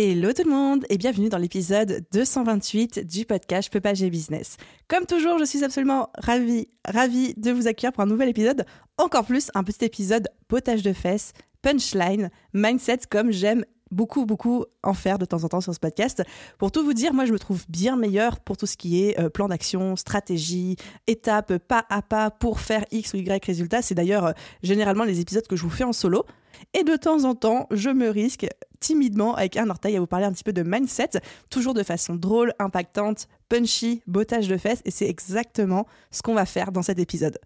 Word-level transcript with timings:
Hello 0.00 0.32
tout 0.32 0.44
le 0.44 0.50
monde 0.52 0.84
et 0.90 0.96
bienvenue 0.96 1.28
dans 1.28 1.38
l'épisode 1.38 2.06
228 2.12 3.04
du 3.04 3.24
podcast 3.24 3.68
Je 3.72 4.06
business. 4.06 4.56
Comme 4.86 5.06
toujours, 5.06 5.40
je 5.40 5.44
suis 5.44 5.64
absolument 5.64 6.10
ravie, 6.18 6.68
ravie 6.86 7.34
de 7.36 7.50
vous 7.50 7.66
accueillir 7.66 7.92
pour 7.92 8.04
un 8.04 8.06
nouvel 8.06 8.28
épisode, 8.28 8.64
encore 8.96 9.24
plus 9.24 9.50
un 9.56 9.64
petit 9.64 9.84
épisode 9.84 10.28
potage 10.46 10.84
de 10.84 10.92
fesses, 10.92 11.32
punchline, 11.62 12.30
mindset 12.54 13.00
comme 13.10 13.32
j'aime 13.32 13.64
beaucoup, 13.90 14.24
beaucoup 14.24 14.66
en 14.84 14.94
faire 14.94 15.18
de 15.18 15.24
temps 15.24 15.42
en 15.42 15.48
temps 15.48 15.60
sur 15.60 15.74
ce 15.74 15.80
podcast. 15.80 16.22
Pour 16.58 16.70
tout 16.70 16.84
vous 16.84 16.94
dire, 16.94 17.12
moi, 17.12 17.24
je 17.24 17.32
me 17.32 17.38
trouve 17.40 17.64
bien 17.68 17.96
meilleure 17.96 18.38
pour 18.38 18.56
tout 18.56 18.66
ce 18.66 18.76
qui 18.76 19.02
est 19.02 19.18
euh, 19.18 19.30
plan 19.30 19.48
d'action, 19.48 19.96
stratégie, 19.96 20.76
étape, 21.08 21.58
pas 21.58 21.84
à 21.90 22.02
pas 22.02 22.30
pour 22.30 22.60
faire 22.60 22.84
X 22.92 23.14
ou 23.14 23.16
Y 23.16 23.44
résultat. 23.44 23.82
C'est 23.82 23.96
d'ailleurs 23.96 24.26
euh, 24.26 24.32
généralement 24.62 25.02
les 25.02 25.18
épisodes 25.18 25.48
que 25.48 25.56
je 25.56 25.64
vous 25.64 25.70
fais 25.70 25.82
en 25.82 25.92
solo. 25.92 26.24
Et 26.74 26.84
de 26.84 26.94
temps 26.94 27.24
en 27.24 27.34
temps, 27.34 27.66
je 27.72 27.90
me 27.90 28.08
risque 28.08 28.46
timidement 28.80 29.34
avec 29.34 29.56
un 29.56 29.70
orteil 29.70 29.96
à 29.96 30.00
vous 30.00 30.06
parler 30.06 30.26
un 30.26 30.32
petit 30.32 30.44
peu 30.44 30.52
de 30.52 30.62
mindset, 30.62 31.20
toujours 31.50 31.74
de 31.74 31.82
façon 31.82 32.14
drôle, 32.14 32.52
impactante, 32.58 33.28
punchy, 33.48 34.02
bottage 34.06 34.48
de 34.48 34.56
fesses. 34.56 34.82
Et 34.84 34.90
c'est 34.90 35.08
exactement 35.08 35.86
ce 36.10 36.22
qu'on 36.22 36.34
va 36.34 36.46
faire 36.46 36.72
dans 36.72 36.82
cet 36.82 36.98
épisode. 36.98 37.38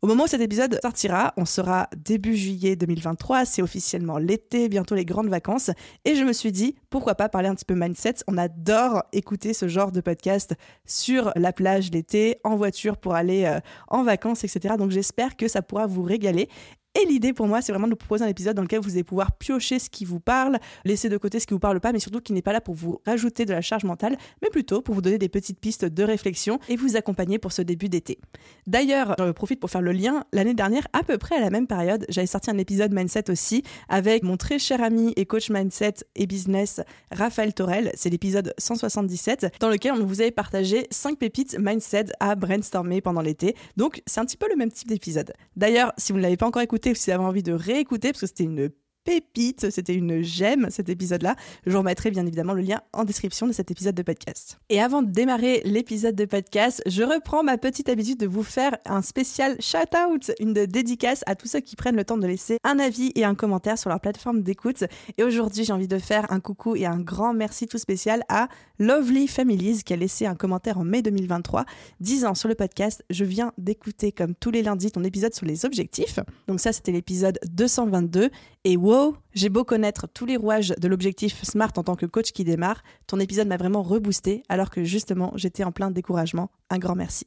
Au 0.00 0.06
moment 0.06 0.24
où 0.24 0.28
cet 0.28 0.40
épisode 0.40 0.78
sortira, 0.80 1.34
on 1.36 1.44
sera 1.44 1.88
début 1.96 2.36
juillet 2.36 2.76
2023, 2.76 3.44
c'est 3.44 3.62
officiellement 3.62 4.18
l'été, 4.18 4.68
bientôt 4.68 4.94
les 4.94 5.04
grandes 5.04 5.28
vacances, 5.28 5.72
et 6.04 6.14
je 6.14 6.22
me 6.22 6.32
suis 6.32 6.52
dit, 6.52 6.76
pourquoi 6.88 7.16
pas 7.16 7.28
parler 7.28 7.48
un 7.48 7.56
petit 7.56 7.64
peu 7.64 7.74
mindset 7.74 8.14
On 8.28 8.38
adore 8.38 9.02
écouter 9.12 9.54
ce 9.54 9.66
genre 9.66 9.90
de 9.90 10.00
podcast 10.00 10.54
sur 10.86 11.32
la 11.34 11.52
plage 11.52 11.90
l'été, 11.90 12.38
en 12.44 12.54
voiture 12.54 12.96
pour 12.96 13.16
aller 13.16 13.44
euh, 13.46 13.58
en 13.88 14.04
vacances, 14.04 14.44
etc. 14.44 14.76
Donc 14.78 14.92
j'espère 14.92 15.36
que 15.36 15.48
ça 15.48 15.62
pourra 15.62 15.88
vous 15.88 16.04
régaler. 16.04 16.48
Et 16.94 17.04
l'idée 17.04 17.32
pour 17.32 17.46
moi, 17.46 17.60
c'est 17.60 17.70
vraiment 17.70 17.86
de 17.86 17.92
vous 17.92 17.96
proposer 17.96 18.24
un 18.24 18.28
épisode 18.28 18.56
dans 18.56 18.62
lequel 18.62 18.80
vous 18.80 18.92
allez 18.92 19.04
pouvoir 19.04 19.32
piocher 19.32 19.78
ce 19.78 19.90
qui 19.90 20.04
vous 20.04 20.20
parle, 20.20 20.58
laisser 20.84 21.08
de 21.08 21.16
côté 21.16 21.38
ce 21.38 21.46
qui 21.46 21.54
vous 21.54 21.60
parle 21.60 21.80
pas, 21.80 21.92
mais 21.92 22.00
surtout 22.00 22.20
qui 22.20 22.32
n'est 22.32 22.42
pas 22.42 22.52
là 22.52 22.60
pour 22.60 22.74
vous 22.74 23.00
rajouter 23.06 23.44
de 23.44 23.52
la 23.52 23.60
charge 23.60 23.84
mentale, 23.84 24.16
mais 24.42 24.48
plutôt 24.48 24.80
pour 24.80 24.94
vous 24.94 25.02
donner 25.02 25.18
des 25.18 25.28
petites 25.28 25.60
pistes 25.60 25.84
de 25.84 26.02
réflexion 26.02 26.58
et 26.68 26.76
vous 26.76 26.96
accompagner 26.96 27.38
pour 27.38 27.52
ce 27.52 27.62
début 27.62 27.88
d'été. 27.88 28.18
D'ailleurs, 28.66 29.14
j'en 29.18 29.32
profite 29.32 29.60
pour 29.60 29.70
faire 29.70 29.82
le 29.82 29.92
lien. 29.92 30.24
L'année 30.32 30.54
dernière, 30.54 30.88
à 30.92 31.02
peu 31.02 31.18
près 31.18 31.36
à 31.36 31.40
la 31.40 31.50
même 31.50 31.66
période, 31.66 32.04
j'avais 32.08 32.26
sorti 32.26 32.50
un 32.50 32.58
épisode 32.58 32.92
mindset 32.92 33.30
aussi 33.30 33.62
avec 33.88 34.24
mon 34.24 34.36
très 34.36 34.58
cher 34.58 34.82
ami 34.82 35.12
et 35.16 35.26
coach 35.26 35.50
mindset 35.50 35.94
et 36.16 36.26
business, 36.26 36.80
Raphaël 37.12 37.54
Torel. 37.54 37.92
C'est 37.94 38.10
l'épisode 38.10 38.54
177 38.58 39.58
dans 39.60 39.68
lequel 39.68 39.92
on 39.92 40.04
vous 40.04 40.20
avait 40.20 40.30
partagé 40.30 40.86
5 40.90 41.18
pépites 41.18 41.58
mindset 41.58 42.06
à 42.18 42.34
brainstormer 42.34 43.02
pendant 43.02 43.20
l'été. 43.20 43.54
Donc, 43.76 44.02
c'est 44.06 44.20
un 44.20 44.24
petit 44.24 44.36
peu 44.36 44.48
le 44.48 44.56
même 44.56 44.72
type 44.72 44.88
d'épisode. 44.88 45.32
D'ailleurs, 45.54 45.92
si 45.98 46.12
vous 46.12 46.18
ne 46.18 46.22
l'avez 46.22 46.36
pas 46.36 46.46
encore 46.46 46.62
écouté, 46.62 46.77
si 46.82 46.92
vous 46.92 47.10
avez 47.10 47.24
envie 47.24 47.42
de 47.42 47.52
réécouter, 47.52 48.12
parce 48.12 48.20
que 48.22 48.26
c'était 48.26 48.44
une 48.44 48.70
pépite, 49.08 49.70
c'était 49.70 49.94
une 49.94 50.20
gemme 50.20 50.66
cet 50.68 50.90
épisode-là. 50.90 51.34
Je 51.64 51.72
vous 51.72 51.78
remettrai 51.78 52.10
bien 52.10 52.26
évidemment 52.26 52.52
le 52.52 52.60
lien 52.60 52.82
en 52.92 53.04
description 53.04 53.46
de 53.46 53.52
cet 53.52 53.70
épisode 53.70 53.94
de 53.94 54.02
podcast. 54.02 54.58
Et 54.68 54.82
avant 54.82 55.00
de 55.00 55.10
démarrer 55.10 55.62
l'épisode 55.64 56.14
de 56.14 56.26
podcast, 56.26 56.82
je 56.84 57.02
reprends 57.02 57.42
ma 57.42 57.56
petite 57.56 57.88
habitude 57.88 58.18
de 58.18 58.26
vous 58.26 58.42
faire 58.42 58.76
un 58.84 59.00
spécial 59.00 59.56
shout-out, 59.62 60.30
une 60.40 60.52
dédicace 60.52 61.24
à 61.26 61.36
tous 61.36 61.48
ceux 61.48 61.60
qui 61.60 61.74
prennent 61.74 61.96
le 61.96 62.04
temps 62.04 62.18
de 62.18 62.26
laisser 62.26 62.58
un 62.64 62.78
avis 62.78 63.12
et 63.14 63.24
un 63.24 63.34
commentaire 63.34 63.78
sur 63.78 63.88
leur 63.88 63.98
plateforme 63.98 64.42
d'écoute. 64.42 64.84
Et 65.16 65.22
aujourd'hui, 65.22 65.64
j'ai 65.64 65.72
envie 65.72 65.88
de 65.88 65.98
faire 65.98 66.30
un 66.30 66.40
coucou 66.40 66.76
et 66.76 66.84
un 66.84 67.00
grand 67.00 67.32
merci 67.32 67.66
tout 67.66 67.78
spécial 67.78 68.24
à 68.28 68.48
Lovely 68.78 69.26
Families 69.26 69.84
qui 69.84 69.94
a 69.94 69.96
laissé 69.96 70.26
un 70.26 70.34
commentaire 70.34 70.76
en 70.76 70.84
mai 70.84 71.00
2023 71.00 71.64
disant 72.00 72.34
sur 72.34 72.50
le 72.50 72.54
podcast 72.54 73.02
Je 73.08 73.24
viens 73.24 73.54
d'écouter 73.56 74.12
comme 74.12 74.34
tous 74.34 74.50
les 74.50 74.62
lundis 74.62 74.90
ton 74.90 75.02
épisode 75.02 75.32
sur 75.32 75.46
les 75.46 75.64
objectifs. 75.64 76.20
Donc 76.46 76.60
ça, 76.60 76.74
c'était 76.74 76.92
l'épisode 76.92 77.38
222. 77.50 78.28
Et 78.64 78.76
wow, 78.76 79.16
j'ai 79.34 79.48
beau 79.48 79.64
connaître 79.64 80.08
tous 80.08 80.26
les 80.26 80.36
rouages 80.36 80.74
de 80.78 80.88
l'objectif 80.88 81.42
SMART 81.42 81.72
en 81.76 81.84
tant 81.84 81.94
que 81.94 82.06
coach 82.06 82.32
qui 82.32 82.44
démarre, 82.44 82.82
ton 83.06 83.20
épisode 83.20 83.48
m'a 83.48 83.56
vraiment 83.56 83.82
reboosté 83.82 84.42
alors 84.48 84.70
que 84.70 84.84
justement 84.84 85.32
j'étais 85.36 85.64
en 85.64 85.72
plein 85.72 85.90
découragement. 85.90 86.50
Un 86.70 86.78
grand 86.78 86.96
merci. 86.96 87.26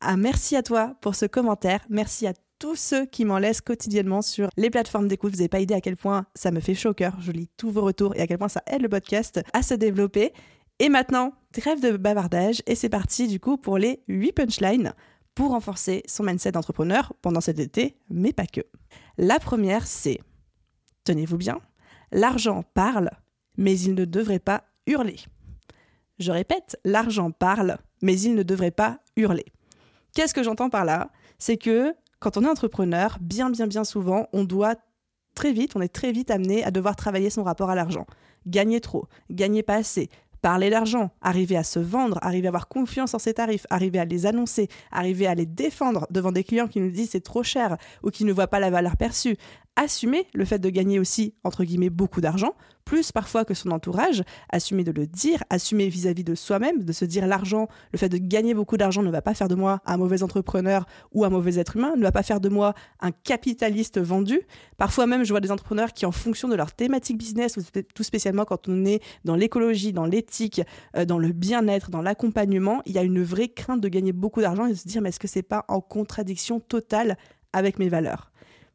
Ah, 0.00 0.16
merci 0.16 0.56
à 0.56 0.62
toi 0.62 0.94
pour 1.00 1.14
ce 1.14 1.26
commentaire. 1.26 1.80
Merci 1.88 2.26
à 2.26 2.34
tous 2.58 2.76
ceux 2.76 3.06
qui 3.06 3.24
m'en 3.24 3.38
laissent 3.38 3.62
quotidiennement 3.62 4.22
sur 4.22 4.50
les 4.56 4.70
plateformes 4.70 5.08
d'écoute. 5.08 5.32
Vous 5.32 5.38
n'avez 5.38 5.48
pas 5.48 5.60
idée 5.60 5.74
à 5.74 5.80
quel 5.80 5.96
point 5.96 6.26
ça 6.34 6.50
me 6.50 6.60
fait 6.60 6.74
chaud 6.74 6.90
au 6.90 6.94
cœur. 6.94 7.16
Je 7.20 7.32
lis 7.32 7.48
tous 7.56 7.70
vos 7.70 7.82
retours 7.82 8.14
et 8.16 8.20
à 8.20 8.26
quel 8.26 8.38
point 8.38 8.48
ça 8.48 8.62
aide 8.66 8.82
le 8.82 8.88
podcast 8.88 9.40
à 9.54 9.62
se 9.62 9.74
développer. 9.74 10.32
Et 10.78 10.88
maintenant, 10.88 11.32
trêve 11.52 11.80
de 11.80 11.96
bavardage 11.96 12.62
et 12.66 12.74
c'est 12.74 12.88
parti 12.88 13.28
du 13.28 13.40
coup 13.40 13.56
pour 13.56 13.78
les 13.78 14.02
8 14.08 14.32
punchlines 14.32 14.94
pour 15.34 15.50
renforcer 15.50 16.02
son 16.06 16.24
mindset 16.24 16.52
d'entrepreneur 16.52 17.14
pendant 17.22 17.40
cet 17.40 17.58
été, 17.58 17.96
mais 18.10 18.32
pas 18.32 18.46
que. 18.46 18.60
La 19.16 19.38
première, 19.38 19.86
c'est 19.86 20.20
tenez-vous 21.04 21.36
bien, 21.36 21.60
l'argent 22.12 22.62
parle, 22.74 23.10
mais 23.56 23.78
il 23.78 23.94
ne 23.94 24.04
devrait 24.04 24.38
pas 24.38 24.64
hurler. 24.86 25.16
Je 26.18 26.32
répète, 26.32 26.78
l'argent 26.84 27.30
parle, 27.30 27.78
mais 28.02 28.18
il 28.20 28.34
ne 28.34 28.42
devrait 28.42 28.70
pas 28.70 28.98
hurler. 29.16 29.46
Qu'est-ce 30.14 30.34
que 30.34 30.42
j'entends 30.42 30.70
par 30.70 30.84
là? 30.84 31.10
C'est 31.38 31.56
que 31.56 31.94
quand 32.18 32.36
on 32.36 32.44
est 32.44 32.48
entrepreneur, 32.48 33.16
bien 33.20 33.50
bien 33.50 33.66
bien 33.66 33.84
souvent, 33.84 34.28
on 34.32 34.44
doit 34.44 34.74
très 35.34 35.52
vite, 35.52 35.76
on 35.76 35.80
est 35.80 35.88
très 35.88 36.12
vite 36.12 36.30
amené 36.30 36.64
à 36.64 36.70
devoir 36.70 36.96
travailler 36.96 37.30
son 37.30 37.42
rapport 37.42 37.70
à 37.70 37.74
l'argent. 37.74 38.06
Gagner 38.46 38.80
trop, 38.80 39.06
gagner 39.30 39.62
pas 39.62 39.76
assez, 39.76 40.10
parler 40.42 40.70
d'argent, 40.70 41.10
arriver 41.20 41.56
à 41.56 41.64
se 41.64 41.78
vendre, 41.78 42.18
arriver 42.22 42.48
à 42.48 42.50
avoir 42.50 42.68
confiance 42.68 43.14
en 43.14 43.18
ses 43.18 43.34
tarifs, 43.34 43.66
arriver 43.70 43.98
à 43.98 44.04
les 44.04 44.26
annoncer, 44.26 44.68
arriver 44.90 45.26
à 45.26 45.34
les 45.34 45.46
défendre 45.46 46.06
devant 46.10 46.32
des 46.32 46.44
clients 46.44 46.68
qui 46.68 46.80
nous 46.80 46.90
disent 46.90 47.10
c'est 47.10 47.20
trop 47.20 47.42
cher 47.42 47.76
ou 48.02 48.10
qui 48.10 48.24
ne 48.24 48.32
voient 48.32 48.48
pas 48.48 48.60
la 48.60 48.70
valeur 48.70 48.96
perçue, 48.96 49.36
assumer 49.76 50.26
le 50.34 50.44
fait 50.44 50.58
de 50.58 50.68
gagner 50.68 50.98
aussi, 50.98 51.34
entre 51.44 51.64
guillemets, 51.64 51.90
beaucoup 51.90 52.20
d'argent, 52.20 52.54
plus 52.84 53.12
parfois 53.12 53.44
que 53.44 53.54
son 53.54 53.70
entourage, 53.70 54.24
assumer 54.50 54.84
de 54.84 54.90
le 54.90 55.06
dire, 55.06 55.42
assumer 55.48 55.88
vis-à-vis 55.88 56.24
de 56.24 56.34
soi-même, 56.34 56.82
de 56.82 56.92
se 56.92 57.04
dire 57.04 57.26
l'argent, 57.26 57.68
le 57.92 57.98
fait 57.98 58.08
de 58.08 58.18
gagner 58.18 58.52
beaucoup 58.52 58.76
d'argent 58.76 59.02
ne 59.02 59.10
va 59.10 59.22
pas 59.22 59.32
faire 59.32 59.48
de 59.48 59.54
moi 59.54 59.80
un 59.86 59.96
mauvais 59.96 60.22
entrepreneur 60.22 60.86
ou 61.12 61.24
un 61.24 61.30
mauvais 61.30 61.58
être 61.58 61.76
humain, 61.76 61.94
ne 61.96 62.02
va 62.02 62.12
pas 62.12 62.22
faire 62.22 62.40
de 62.40 62.48
moi 62.48 62.74
un 63.00 63.12
capitaliste 63.12 64.00
vendu. 64.00 64.40
Parfois 64.76 65.06
même, 65.06 65.24
je 65.24 65.32
vois 65.32 65.40
des 65.40 65.52
entrepreneurs 65.52 65.92
qui, 65.92 66.04
en 66.04 66.12
fonction 66.12 66.48
de 66.48 66.56
leur 66.56 66.72
thématique 66.72 67.16
business, 67.16 67.56
tout 67.94 68.02
spécialement 68.02 68.44
quand 68.44 68.68
on 68.68 68.84
est 68.84 69.00
dans 69.24 69.36
l'écologie, 69.36 69.92
dans 69.92 70.06
l'éthique, 70.06 70.62
euh, 70.96 71.04
dans 71.04 71.18
le 71.18 71.32
bien-être, 71.32 71.90
dans 71.90 72.02
l'accompagnement, 72.02 72.82
il 72.86 72.92
y 72.92 72.98
a 72.98 73.02
une 73.02 73.22
vraie 73.22 73.48
crainte 73.48 73.80
de 73.80 73.88
gagner 73.88 74.12
beaucoup 74.12 74.40
d'argent 74.40 74.66
et 74.66 74.70
de 74.70 74.74
se 74.74 74.88
dire 74.88 75.00
mais 75.00 75.10
est-ce 75.10 75.20
que 75.20 75.28
c'est 75.28 75.42
pas 75.42 75.64
en 75.68 75.80
contradiction 75.80 76.60
totale 76.60 77.16
avec 77.52 77.78
mes 77.78 77.88
valeurs? 77.88 78.29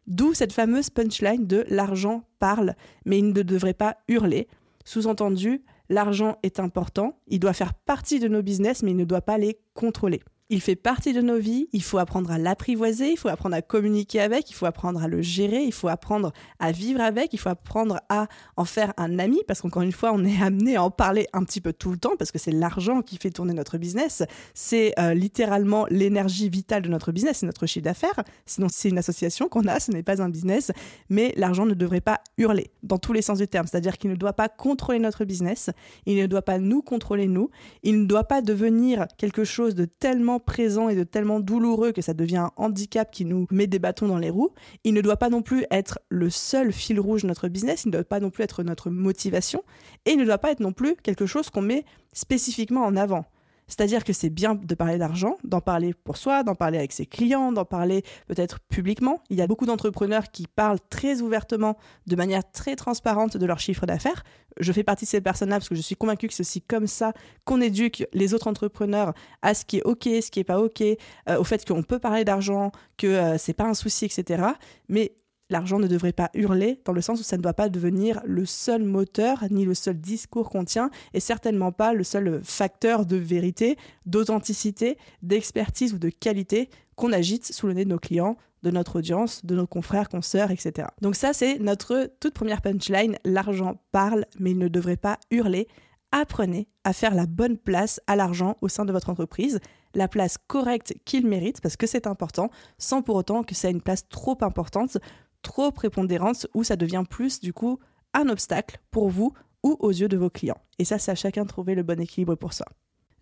D'où 0.08 0.34
cette 0.34 0.54
fameuse 0.54 0.90
punchline 0.90 1.48
de 1.48 1.66
l'argent 1.68 2.24
parle, 2.40 2.76
mais 3.06 3.20
il 3.20 3.30
ne 3.30 3.42
devrait 3.42 3.74
pas 3.74 3.98
hurler. 4.08 4.48
Sous-entendu, 4.84 5.64
l'argent 5.90 6.38
est 6.44 6.60
important, 6.60 7.20
il 7.28 7.40
doit 7.40 7.54
faire 7.54 7.74
partie 7.74 8.20
de 8.20 8.28
nos 8.28 8.44
business, 8.44 8.84
mais 8.84 8.92
il 8.92 8.98
ne 8.98 9.06
doit 9.06 9.22
pas 9.22 9.38
les 9.38 9.60
contrôler. 9.74 10.22
Il 10.52 10.62
fait 10.62 10.76
partie 10.76 11.12
de 11.12 11.22
nos 11.22 11.40
vies, 11.40 11.68
il 11.74 11.82
faut 11.82 11.98
apprendre 11.98 12.30
à 12.30 12.38
l'apprivoiser, 12.38 13.10
il 13.10 13.18
faut 13.18 13.30
apprendre 13.30 13.56
à 13.56 13.64
communiquer 13.64 14.20
avec, 14.20 14.52
il 14.52 14.54
faut 14.54 14.68
apprendre 14.68 15.02
à 15.02 15.08
le 15.08 15.24
gérer, 15.24 15.64
il 15.64 15.72
faut 15.72 15.88
apprendre 15.88 16.34
à 16.60 16.72
vivre 16.72 17.02
avec, 17.02 17.34
il 17.34 17.40
faut 17.40 17.50
apprendre 17.50 18.00
à 18.10 18.28
en 18.56 18.64
faire 18.64 18.94
un 18.98 19.18
ami, 19.18 19.40
parce 19.48 19.62
qu'encore 19.62 19.82
une 19.82 19.92
fois, 19.92 20.12
on 20.14 20.24
est 20.24 20.40
amené 20.40 20.76
à 20.76 20.84
en 20.84 20.92
parler 20.92 21.26
un 21.34 21.44
petit 21.44 21.62
peu 21.62 21.74
tout 21.74 21.90
le 21.90 21.98
temps, 21.98 22.16
parce 22.16 22.32
que 22.32 22.38
c'est 22.38 22.52
l'argent 22.52 23.02
qui 23.02 23.18
fait 23.18 23.32
tourner 23.32 23.56
notre 23.56 23.80
business, 23.80 24.22
c'est 24.54 24.94
euh, 25.00 25.16
littéralement 25.16 25.88
l'énergie 25.90 26.48
vitale 26.48 26.84
de 26.84 26.90
notre 26.90 27.12
business, 27.12 27.38
c'est 27.40 27.48
notre 27.48 27.66
chiffre 27.66 27.86
d'affaires, 27.86 28.24
sinon 28.46 28.68
c'est 28.70 28.90
une 28.90 29.00
association 29.00 29.50
qu'on 29.50 29.66
a, 29.68 29.80
ce 29.80 29.92
n'est 29.92 30.04
pas 30.04 30.22
un 30.22 30.30
business, 30.30 30.72
mais 31.10 31.34
l'argent 31.38 31.66
ne 31.66 31.74
devrait 31.74 32.02
pas 32.02 32.22
hurler, 32.38 32.70
dans 32.84 33.00
tous 33.00 33.14
les 33.14 33.24
sens 33.24 33.40
du 33.40 33.48
terme, 33.48 33.66
c'est-à-dire 33.66 33.98
qu'il 33.98 34.12
ne 34.12 34.16
doit 34.16 34.34
pas 34.34 34.48
contrôler 34.48 35.00
notre 35.00 35.26
business, 35.26 35.72
il 36.06 36.18
ne 36.18 36.28
doit 36.28 36.44
pas 36.44 36.60
nous 36.60 36.84
contrôler 36.84 37.26
nous, 37.26 37.50
il 37.82 38.02
ne 38.02 38.06
doit 38.06 38.26
pas 38.26 38.44
devenir 38.44 39.08
quelque 39.18 39.44
chose 39.44 39.74
de 39.74 39.86
tellement 39.86 40.35
présent 40.40 40.90
et 40.90 40.96
de 40.96 41.04
tellement 41.04 41.40
douloureux 41.40 41.92
que 41.92 42.02
ça 42.02 42.14
devient 42.14 42.38
un 42.38 42.52
handicap 42.56 43.12
qui 43.12 43.26
nous 43.26 43.48
met 43.52 43.68
des 43.68 43.80
bâtons 43.80 44.08
dans 44.08 44.18
les 44.18 44.30
roues. 44.30 44.52
Il 44.84 44.94
ne 44.94 45.02
doit 45.02 45.18
pas 45.18 45.30
non 45.30 45.42
plus 45.42 45.66
être 45.72 46.00
le 46.10 46.30
seul 46.30 46.72
fil 46.72 47.00
rouge 47.00 47.24
de 47.24 47.28
notre 47.28 47.48
business, 47.48 47.84
il 47.86 47.90
ne 47.90 47.94
doit 47.94 48.04
pas 48.04 48.20
non 48.20 48.30
plus 48.30 48.44
être 48.44 48.64
notre 48.64 48.90
motivation, 48.90 49.64
et 50.06 50.12
il 50.12 50.18
ne 50.18 50.26
doit 50.26 50.38
pas 50.38 50.52
être 50.52 50.60
non 50.60 50.74
plus 50.74 50.96
quelque 50.96 51.26
chose 51.26 51.50
qu'on 51.50 51.62
met 51.62 51.86
spécifiquement 52.14 52.84
en 52.84 52.96
avant. 52.96 53.26
C'est-à-dire 53.68 54.04
que 54.04 54.14
c'est 54.14 54.30
bien 54.30 54.56
de 54.56 54.76
parler 54.76 54.98
d'argent, 54.98 55.38
d'en 55.44 55.62
parler 55.62 55.94
pour 55.94 56.18
soi, 56.18 56.44
d'en 56.44 56.56
parler 56.56 56.78
avec 56.78 56.92
ses 56.92 57.06
clients, 57.06 57.52
d'en 57.52 57.66
parler 57.66 58.04
peut-être 58.28 58.60
publiquement. 58.70 59.22
Il 59.30 59.38
y 59.38 59.42
a 59.42 59.48
beaucoup 59.48 59.66
d'entrepreneurs 59.66 60.32
qui 60.32 60.48
parlent 60.48 60.80
très 60.90 61.22
ouvertement, 61.22 61.78
de 62.08 62.16
manière 62.16 62.50
très 62.52 62.76
transparente 62.76 63.38
de 63.38 63.46
leur 63.46 63.60
chiffre 63.60 63.86
d'affaires. 63.86 64.24
Je 64.60 64.72
fais 64.72 64.84
partie 64.84 65.06
de 65.06 65.10
ces 65.10 65.22
personnes-là 65.22 65.58
parce 65.58 65.70
que 65.70 65.76
je 65.76 65.82
suis 65.82 65.96
convaincue 65.96 66.28
que 66.28 66.34
c'est 66.34 66.42
aussi 66.42 66.62
comme 66.62 66.88
ça 66.88 67.14
qu'on 67.44 67.60
éduque 67.62 68.08
les 68.14 68.34
autres 68.34 68.48
entrepreneurs 68.48 69.14
à 69.42 69.54
ce 69.54 69.66
qui 69.66 69.78
est 69.78 69.84
OK, 69.84 70.04
ce 70.04 70.32
qui 70.32 70.40
n'est 70.40 70.46
pas 70.46 70.60
OK, 70.60 70.82
euh, 70.82 70.96
au 71.38 71.44
fait 71.44 71.66
qu'on 71.66 71.84
peut 71.84 72.00
parler 72.00 72.24
d'argent, 72.24 72.72
que 72.98 73.08
euh, 73.08 73.38
c'est 73.38 73.54
pas 73.54 73.66
un 73.66 73.74
souci, 73.74 74.06
etc. 74.06 74.44
Mais 74.88 75.14
l'argent 75.50 75.80
ne 75.80 75.88
devrait 75.88 76.14
pas 76.14 76.30
hurler, 76.34 76.82
dans 76.86 76.94
le 76.94 77.02
sens 77.02 77.20
où 77.20 77.24
ça 77.24 77.38
ne 77.38 77.42
doit 77.42 77.54
pas 77.54 77.70
devenir 77.70 78.22
le 78.26 78.46
seul 78.46 78.84
moteur, 78.84 79.44
ni 79.52 79.66
le 79.66 79.74
seul 79.74 80.00
discours 80.00 80.50
qu'on 80.50 80.66
tient, 80.66 80.90
et 81.14 81.20
certainement 81.20 81.72
pas 81.72 81.94
le 81.94 82.04
seul 82.04 82.42
facteur 82.44 83.06
de 83.06 83.16
vérité, 83.16 83.78
d'authenticité, 84.06 84.98
d'expertise 85.22 85.94
ou 85.94 86.00
de 86.00 86.10
qualité 86.10 86.70
qu'on 86.96 87.12
agite 87.12 87.46
sous 87.54 87.68
le 87.68 87.74
nez 87.74 87.86
de 87.86 87.90
nos 87.90 88.00
clients, 88.00 88.38
de 88.64 88.72
notre 88.72 88.98
audience, 88.98 89.46
de 89.46 89.56
nos 89.56 89.68
confrères, 89.68 90.10
consoeurs, 90.10 90.50
etc. 90.52 90.88
Donc 91.02 91.16
ça, 91.16 91.34
c'est 91.34 91.60
notre 91.60 92.10
toute 92.20 92.34
première 92.34 92.62
punchline, 92.62 93.18
l'argent 93.24 93.82
parle, 93.92 94.26
mais 94.40 94.52
il 94.52 94.58
ne 94.58 94.68
devrait 94.68 94.98
pas 94.98 95.20
hurler. 95.30 95.68
Apprenez 96.12 96.68
à 96.84 96.94
faire 96.94 97.14
la 97.14 97.26
bonne 97.26 97.58
place 97.58 98.00
à 98.08 98.16
l'argent 98.16 98.56
au 98.62 98.70
sein 98.70 98.86
de 98.86 98.92
votre 98.92 99.10
entreprise, 99.10 99.60
la 99.94 100.08
place 100.08 100.38
correcte 100.48 100.94
qu'il 101.06 101.28
mérite, 101.28 101.62
parce 101.62 101.78
que 101.78 101.88
c'est 101.88 102.08
important, 102.08 102.50
sans 102.78 103.02
pour 103.02 103.16
autant 103.16 103.44
que 103.44 103.56
ça 103.56 103.68
ait 103.68 103.72
une 103.72 103.82
place 103.82 104.08
trop 104.08 104.38
importante 104.42 104.98
trop 105.46 105.72
prépondérante 105.72 106.48
où 106.56 106.64
ça 106.64 106.76
devient 106.76 107.04
plus 107.08 107.40
du 107.40 107.54
coup 107.54 107.80
un 108.16 108.30
obstacle 108.30 108.80
pour 108.90 109.10
vous 109.10 109.32
ou 109.62 109.78
aux 109.80 109.92
yeux 109.92 110.08
de 110.08 110.18
vos 110.18 110.32
clients. 110.32 110.60
Et 110.80 110.86
ça, 110.86 110.98
c'est 110.98 111.12
à 111.12 111.16
chacun 111.16 111.44
de 111.44 111.48
trouver 111.48 111.76
le 111.76 111.84
bon 111.84 112.02
équilibre 112.02 112.34
pour 112.36 112.54
ça. 112.54 112.66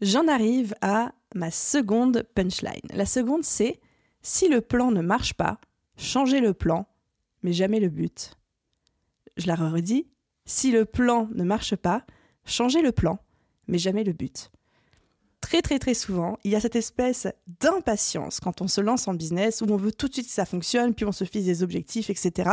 J'en 0.01 0.29
arrive 0.29 0.73
à 0.81 1.11
ma 1.35 1.51
seconde 1.51 2.23
punchline. 2.33 2.87
La 2.93 3.05
seconde, 3.05 3.43
c'est 3.43 3.81
si 4.21 4.47
le 4.47 4.61
plan 4.61 4.89
ne 4.91 5.01
marche 5.01 5.33
pas, 5.33 5.59
changez 5.97 6.39
le 6.39 6.53
plan, 6.53 6.87
mais 7.43 7.51
jamais 7.51 7.81
le 7.81 7.89
but. 7.89 8.37
Je 9.35 9.47
la 9.47 9.55
redis, 9.55 10.07
si 10.45 10.71
le 10.71 10.85
plan 10.85 11.27
ne 11.33 11.43
marche 11.43 11.75
pas, 11.75 12.05
changez 12.45 12.81
le 12.81 12.93
plan, 12.93 13.19
mais 13.67 13.77
jamais 13.77 14.05
le 14.05 14.13
but 14.13 14.49
très 15.43 15.61
très 15.61 15.77
très 15.77 15.93
souvent, 15.93 16.39
il 16.45 16.51
y 16.51 16.55
a 16.55 16.61
cette 16.61 16.77
espèce 16.77 17.27
d'impatience 17.59 18.39
quand 18.39 18.61
on 18.61 18.69
se 18.69 18.79
lance 18.79 19.09
en 19.09 19.13
business 19.13 19.61
où 19.61 19.65
on 19.69 19.75
veut 19.75 19.91
tout 19.91 20.07
de 20.07 20.13
suite 20.13 20.27
que 20.27 20.33
ça 20.33 20.45
fonctionne, 20.45 20.93
puis 20.93 21.05
on 21.05 21.11
se 21.11 21.25
fixe 21.25 21.45
des 21.45 21.63
objectifs, 21.63 22.09
etc. 22.09 22.49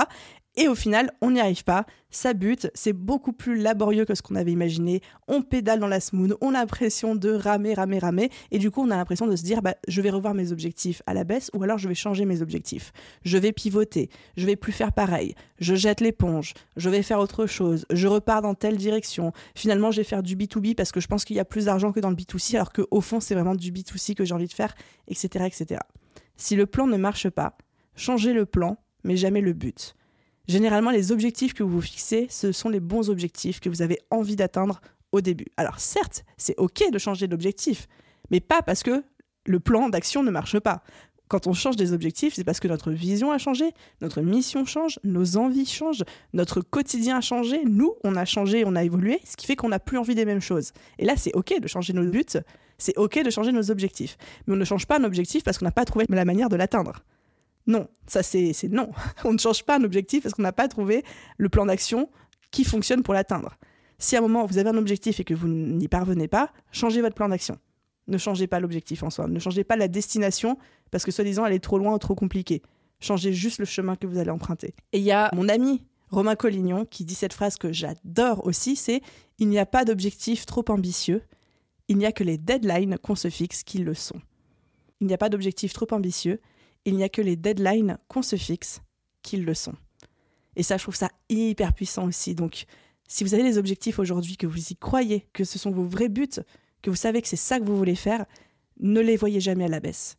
Et 0.60 0.68
au 0.68 0.74
final, 0.74 1.10
on 1.22 1.30
n'y 1.30 1.40
arrive 1.40 1.64
pas, 1.64 1.86
ça 2.10 2.34
bute, 2.34 2.70
c'est 2.74 2.92
beaucoup 2.92 3.32
plus 3.32 3.56
laborieux 3.56 4.04
que 4.04 4.14
ce 4.14 4.20
qu'on 4.20 4.34
avait 4.34 4.52
imaginé, 4.52 5.00
on 5.26 5.40
pédale 5.40 5.80
dans 5.80 5.86
la 5.86 6.00
smooth, 6.00 6.36
on 6.42 6.50
a 6.50 6.58
l'impression 6.58 7.14
de 7.14 7.30
ramer, 7.30 7.72
ramer, 7.72 7.98
ramer, 7.98 8.28
et 8.50 8.58
du 8.58 8.70
coup 8.70 8.82
on 8.82 8.90
a 8.90 8.96
l'impression 8.98 9.26
de 9.26 9.36
se 9.36 9.42
dire, 9.42 9.62
bah, 9.62 9.74
je 9.88 10.02
vais 10.02 10.10
revoir 10.10 10.34
mes 10.34 10.52
objectifs 10.52 11.00
à 11.06 11.14
la 11.14 11.24
baisse, 11.24 11.50
ou 11.54 11.62
alors 11.62 11.78
je 11.78 11.88
vais 11.88 11.94
changer 11.94 12.26
mes 12.26 12.42
objectifs, 12.42 12.92
je 13.24 13.38
vais 13.38 13.52
pivoter, 13.52 14.10
je 14.36 14.44
vais 14.44 14.54
plus 14.54 14.72
faire 14.72 14.92
pareil, 14.92 15.34
je 15.60 15.74
jette 15.74 16.02
l'éponge, 16.02 16.52
je 16.76 16.90
vais 16.90 17.00
faire 17.00 17.20
autre 17.20 17.46
chose, 17.46 17.86
je 17.90 18.06
repars 18.06 18.42
dans 18.42 18.54
telle 18.54 18.76
direction, 18.76 19.32
finalement 19.54 19.90
je 19.90 20.02
vais 20.02 20.04
faire 20.04 20.22
du 20.22 20.36
B2B 20.36 20.74
parce 20.74 20.92
que 20.92 21.00
je 21.00 21.06
pense 21.06 21.24
qu'il 21.24 21.36
y 21.36 21.40
a 21.40 21.46
plus 21.46 21.64
d'argent 21.64 21.90
que 21.90 22.00
dans 22.00 22.10
le 22.10 22.16
B2C, 22.16 22.56
alors 22.56 22.74
qu'au 22.74 23.00
fond 23.00 23.20
c'est 23.20 23.32
vraiment 23.34 23.54
du 23.54 23.72
B2C 23.72 24.12
que 24.12 24.26
j'ai 24.26 24.34
envie 24.34 24.46
de 24.46 24.52
faire, 24.52 24.74
etc., 25.08 25.46
etc. 25.46 25.80
Si 26.36 26.54
le 26.54 26.66
plan 26.66 26.86
ne 26.86 26.98
marche 26.98 27.30
pas, 27.30 27.56
changez 27.96 28.34
le 28.34 28.44
plan, 28.44 28.76
mais 29.04 29.16
jamais 29.16 29.40
le 29.40 29.54
but. 29.54 29.96
Généralement, 30.48 30.90
les 30.90 31.12
objectifs 31.12 31.54
que 31.54 31.62
vous 31.62 31.70
vous 31.70 31.80
fixez, 31.80 32.26
ce 32.30 32.52
sont 32.52 32.68
les 32.68 32.80
bons 32.80 33.10
objectifs 33.10 33.60
que 33.60 33.68
vous 33.68 33.82
avez 33.82 33.98
envie 34.10 34.36
d'atteindre 34.36 34.80
au 35.12 35.20
début. 35.20 35.46
Alors 35.56 35.80
certes, 35.80 36.24
c'est 36.36 36.58
OK 36.58 36.82
de 36.90 36.98
changer 36.98 37.26
d'objectif, 37.28 37.86
mais 38.30 38.40
pas 38.40 38.62
parce 38.62 38.82
que 38.82 39.02
le 39.46 39.60
plan 39.60 39.88
d'action 39.88 40.22
ne 40.22 40.30
marche 40.30 40.58
pas. 40.58 40.82
Quand 41.28 41.46
on 41.46 41.52
change 41.52 41.76
des 41.76 41.92
objectifs, 41.92 42.34
c'est 42.34 42.42
parce 42.42 42.58
que 42.58 42.66
notre 42.66 42.90
vision 42.90 43.30
a 43.30 43.38
changé, 43.38 43.70
notre 44.00 44.20
mission 44.20 44.64
change, 44.64 44.98
nos 45.04 45.36
envies 45.36 45.64
changent, 45.64 46.02
notre 46.32 46.60
quotidien 46.60 47.18
a 47.18 47.20
changé, 47.20 47.62
nous, 47.64 47.94
on 48.02 48.16
a 48.16 48.24
changé, 48.24 48.64
on 48.66 48.74
a 48.74 48.82
évolué, 48.82 49.20
ce 49.24 49.36
qui 49.36 49.46
fait 49.46 49.54
qu'on 49.54 49.68
n'a 49.68 49.78
plus 49.78 49.96
envie 49.96 50.16
des 50.16 50.24
mêmes 50.24 50.40
choses. 50.40 50.72
Et 50.98 51.04
là, 51.04 51.14
c'est 51.16 51.32
OK 51.34 51.54
de 51.60 51.68
changer 51.68 51.92
nos 51.92 52.04
buts, 52.04 52.24
c'est 52.78 52.98
OK 52.98 53.22
de 53.22 53.30
changer 53.30 53.52
nos 53.52 53.70
objectifs. 53.70 54.16
Mais 54.46 54.54
on 54.54 54.56
ne 54.56 54.64
change 54.64 54.86
pas 54.86 54.98
un 54.98 55.04
objectif 55.04 55.44
parce 55.44 55.58
qu'on 55.58 55.66
n'a 55.66 55.70
pas 55.70 55.84
trouvé 55.84 56.04
la 56.08 56.24
manière 56.24 56.48
de 56.48 56.56
l'atteindre. 56.56 57.04
Non, 57.66 57.88
ça 58.06 58.22
c'est 58.22 58.52
non. 58.70 58.90
On 59.24 59.32
ne 59.32 59.38
change 59.38 59.64
pas 59.64 59.78
un 59.78 59.84
objectif 59.84 60.22
parce 60.22 60.34
qu'on 60.34 60.42
n'a 60.42 60.52
pas 60.52 60.68
trouvé 60.68 61.04
le 61.38 61.48
plan 61.48 61.66
d'action 61.66 62.10
qui 62.50 62.64
fonctionne 62.64 63.02
pour 63.02 63.14
l'atteindre. 63.14 63.56
Si 63.98 64.16
à 64.16 64.18
un 64.18 64.22
moment 64.22 64.46
vous 64.46 64.58
avez 64.58 64.70
un 64.70 64.76
objectif 64.76 65.20
et 65.20 65.24
que 65.24 65.34
vous 65.34 65.48
n'y 65.48 65.88
parvenez 65.88 66.26
pas, 66.26 66.52
changez 66.72 67.02
votre 67.02 67.14
plan 67.14 67.28
d'action. 67.28 67.58
Ne 68.08 68.18
changez 68.18 68.46
pas 68.46 68.58
l'objectif 68.58 69.02
en 69.02 69.10
soi, 69.10 69.28
ne 69.28 69.38
changez 69.38 69.62
pas 69.62 69.76
la 69.76 69.88
destination 69.88 70.58
parce 70.90 71.04
que 71.04 71.10
soi-disant 71.10 71.46
elle 71.46 71.52
est 71.52 71.60
trop 71.60 71.78
loin 71.78 71.94
ou 71.94 71.98
trop 71.98 72.14
compliquée. 72.14 72.62
Changez 72.98 73.32
juste 73.32 73.58
le 73.58 73.64
chemin 73.64 73.96
que 73.96 74.06
vous 74.06 74.18
allez 74.18 74.30
emprunter. 74.30 74.74
Et 74.92 74.98
il 74.98 75.04
y 75.04 75.12
a 75.12 75.30
mon 75.34 75.48
ami 75.48 75.86
Romain 76.10 76.34
Collignon 76.34 76.84
qui 76.84 77.04
dit 77.04 77.14
cette 77.14 77.32
phrase 77.32 77.56
que 77.56 77.72
j'adore 77.72 78.46
aussi, 78.46 78.74
c'est 78.74 79.00
il 79.38 79.48
n'y 79.48 79.58
a 79.58 79.66
pas 79.66 79.84
d'objectif 79.84 80.44
trop 80.44 80.64
ambitieux, 80.68 81.22
il 81.88 81.98
n'y 81.98 82.06
a 82.06 82.12
que 82.12 82.24
les 82.24 82.36
deadlines 82.36 82.98
qu'on 82.98 83.14
se 83.14 83.30
fixe 83.30 83.62
qui 83.62 83.78
le 83.78 83.94
sont. 83.94 84.20
Il 85.00 85.06
n'y 85.06 85.14
a 85.14 85.18
pas 85.18 85.28
d'objectif 85.28 85.72
trop 85.72 85.86
ambitieux, 85.92 86.40
il 86.84 86.96
n'y 86.96 87.04
a 87.04 87.08
que 87.08 87.22
les 87.22 87.36
deadlines 87.36 87.98
qu'on 88.08 88.22
se 88.22 88.36
fixe 88.36 88.80
qu'ils 89.22 89.44
le 89.44 89.54
sont. 89.54 89.74
Et 90.56 90.62
ça, 90.62 90.76
je 90.76 90.82
trouve 90.82 90.96
ça 90.96 91.10
hyper 91.28 91.72
puissant 91.72 92.06
aussi. 92.06 92.34
Donc, 92.34 92.64
si 93.08 93.24
vous 93.24 93.34
avez 93.34 93.42
des 93.42 93.58
objectifs 93.58 93.98
aujourd'hui, 93.98 94.36
que 94.36 94.46
vous 94.46 94.70
y 94.70 94.76
croyez, 94.76 95.26
que 95.32 95.44
ce 95.44 95.58
sont 95.58 95.70
vos 95.70 95.84
vrais 95.84 96.08
buts, 96.08 96.28
que 96.82 96.90
vous 96.90 96.96
savez 96.96 97.22
que 97.22 97.28
c'est 97.28 97.36
ça 97.36 97.58
que 97.58 97.64
vous 97.64 97.76
voulez 97.76 97.94
faire, 97.94 98.24
ne 98.78 99.00
les 99.00 99.16
voyez 99.16 99.40
jamais 99.40 99.64
à 99.64 99.68
la 99.68 99.80
baisse. 99.80 100.16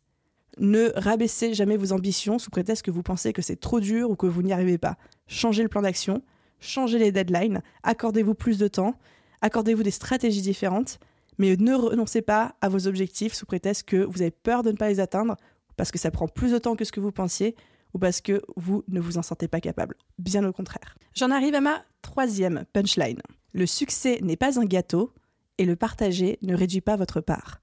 Ne 0.58 0.92
rabaissez 0.96 1.54
jamais 1.54 1.76
vos 1.76 1.92
ambitions 1.92 2.38
sous 2.38 2.50
prétexte 2.50 2.84
que 2.84 2.90
vous 2.90 3.02
pensez 3.02 3.32
que 3.32 3.42
c'est 3.42 3.56
trop 3.56 3.80
dur 3.80 4.10
ou 4.10 4.16
que 4.16 4.26
vous 4.26 4.42
n'y 4.42 4.52
arrivez 4.52 4.78
pas. 4.78 4.98
Changez 5.26 5.62
le 5.62 5.68
plan 5.68 5.82
d'action, 5.82 6.22
changez 6.60 6.98
les 6.98 7.12
deadlines, 7.12 7.62
accordez-vous 7.82 8.34
plus 8.34 8.58
de 8.58 8.68
temps, 8.68 8.94
accordez-vous 9.40 9.82
des 9.82 9.90
stratégies 9.90 10.42
différentes, 10.42 10.98
mais 11.38 11.56
ne 11.56 11.74
renoncez 11.74 12.20
pas 12.20 12.54
à 12.60 12.68
vos 12.68 12.86
objectifs 12.86 13.32
sous 13.32 13.46
prétexte 13.46 13.84
que 13.84 14.04
vous 14.04 14.20
avez 14.20 14.30
peur 14.30 14.62
de 14.62 14.70
ne 14.70 14.76
pas 14.76 14.88
les 14.88 15.00
atteindre 15.00 15.36
parce 15.76 15.90
que 15.90 15.98
ça 15.98 16.10
prend 16.10 16.28
plus 16.28 16.52
de 16.52 16.58
temps 16.58 16.76
que 16.76 16.84
ce 16.84 16.92
que 16.92 17.00
vous 17.00 17.12
pensiez 17.12 17.56
ou 17.94 17.98
parce 17.98 18.20
que 18.20 18.42
vous 18.56 18.84
ne 18.88 19.00
vous 19.00 19.18
en 19.18 19.22
sentez 19.22 19.48
pas 19.48 19.60
capable. 19.60 19.96
Bien 20.18 20.44
au 20.44 20.52
contraire. 20.52 20.96
J'en 21.14 21.30
arrive 21.30 21.54
à 21.54 21.60
ma 21.60 21.82
troisième 22.00 22.64
punchline. 22.72 23.20
Le 23.52 23.66
succès 23.66 24.18
n'est 24.22 24.36
pas 24.36 24.58
un 24.58 24.64
gâteau 24.64 25.12
et 25.58 25.64
le 25.64 25.76
partager 25.76 26.38
ne 26.42 26.54
réduit 26.54 26.80
pas 26.80 26.96
votre 26.96 27.20
part. 27.20 27.60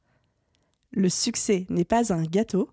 Le 0.92 1.10
succès 1.10 1.66
n'est 1.70 1.86
pas 1.86 2.14
un 2.14 2.24
gâteau 2.24 2.70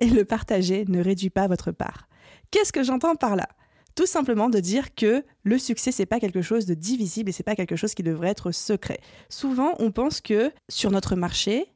et 0.00 0.08
le 0.08 0.24
partager 0.24 0.84
ne 0.88 1.02
réduit 1.02 1.30
pas 1.30 1.48
votre 1.48 1.72
part. 1.72 2.08
Qu'est-ce 2.50 2.72
que 2.72 2.82
j'entends 2.82 3.16
par 3.16 3.36
là? 3.36 3.48
Tout 3.96 4.06
simplement 4.06 4.48
de 4.48 4.60
dire 4.60 4.94
que 4.94 5.24
le 5.42 5.58
succès 5.58 5.92
c'est 5.92 6.06
pas 6.06 6.20
quelque 6.20 6.42
chose 6.42 6.64
de 6.64 6.74
divisible 6.74 7.30
et 7.30 7.32
c'est 7.32 7.42
pas 7.42 7.56
quelque 7.56 7.76
chose 7.76 7.94
qui 7.94 8.02
devrait 8.02 8.28
être 8.28 8.52
secret. 8.52 9.00
Souvent, 9.28 9.74
on 9.78 9.90
pense 9.90 10.20
que 10.20 10.52
sur 10.68 10.90
notre 10.90 11.16
marché, 11.16 11.66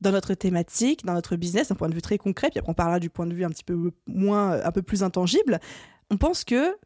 dans 0.00 0.12
notre 0.12 0.34
thématique, 0.34 1.04
dans 1.04 1.14
notre 1.14 1.36
business, 1.36 1.68
d'un 1.68 1.74
point 1.74 1.88
de 1.88 1.94
vue 1.94 2.02
très 2.02 2.18
concret, 2.18 2.50
puis 2.50 2.58
après 2.58 2.70
on 2.70 2.74
parlera 2.74 3.00
du 3.00 3.10
point 3.10 3.26
de 3.26 3.34
vue 3.34 3.44
un 3.44 3.50
petit 3.50 3.64
peu 3.64 3.92
moins, 4.06 4.52
euh, 4.52 4.62
un 4.64 4.72
peu 4.72 4.82
plus 4.82 5.02
intangible, 5.02 5.60
on 6.10 6.16
pense 6.16 6.44
que 6.44 6.76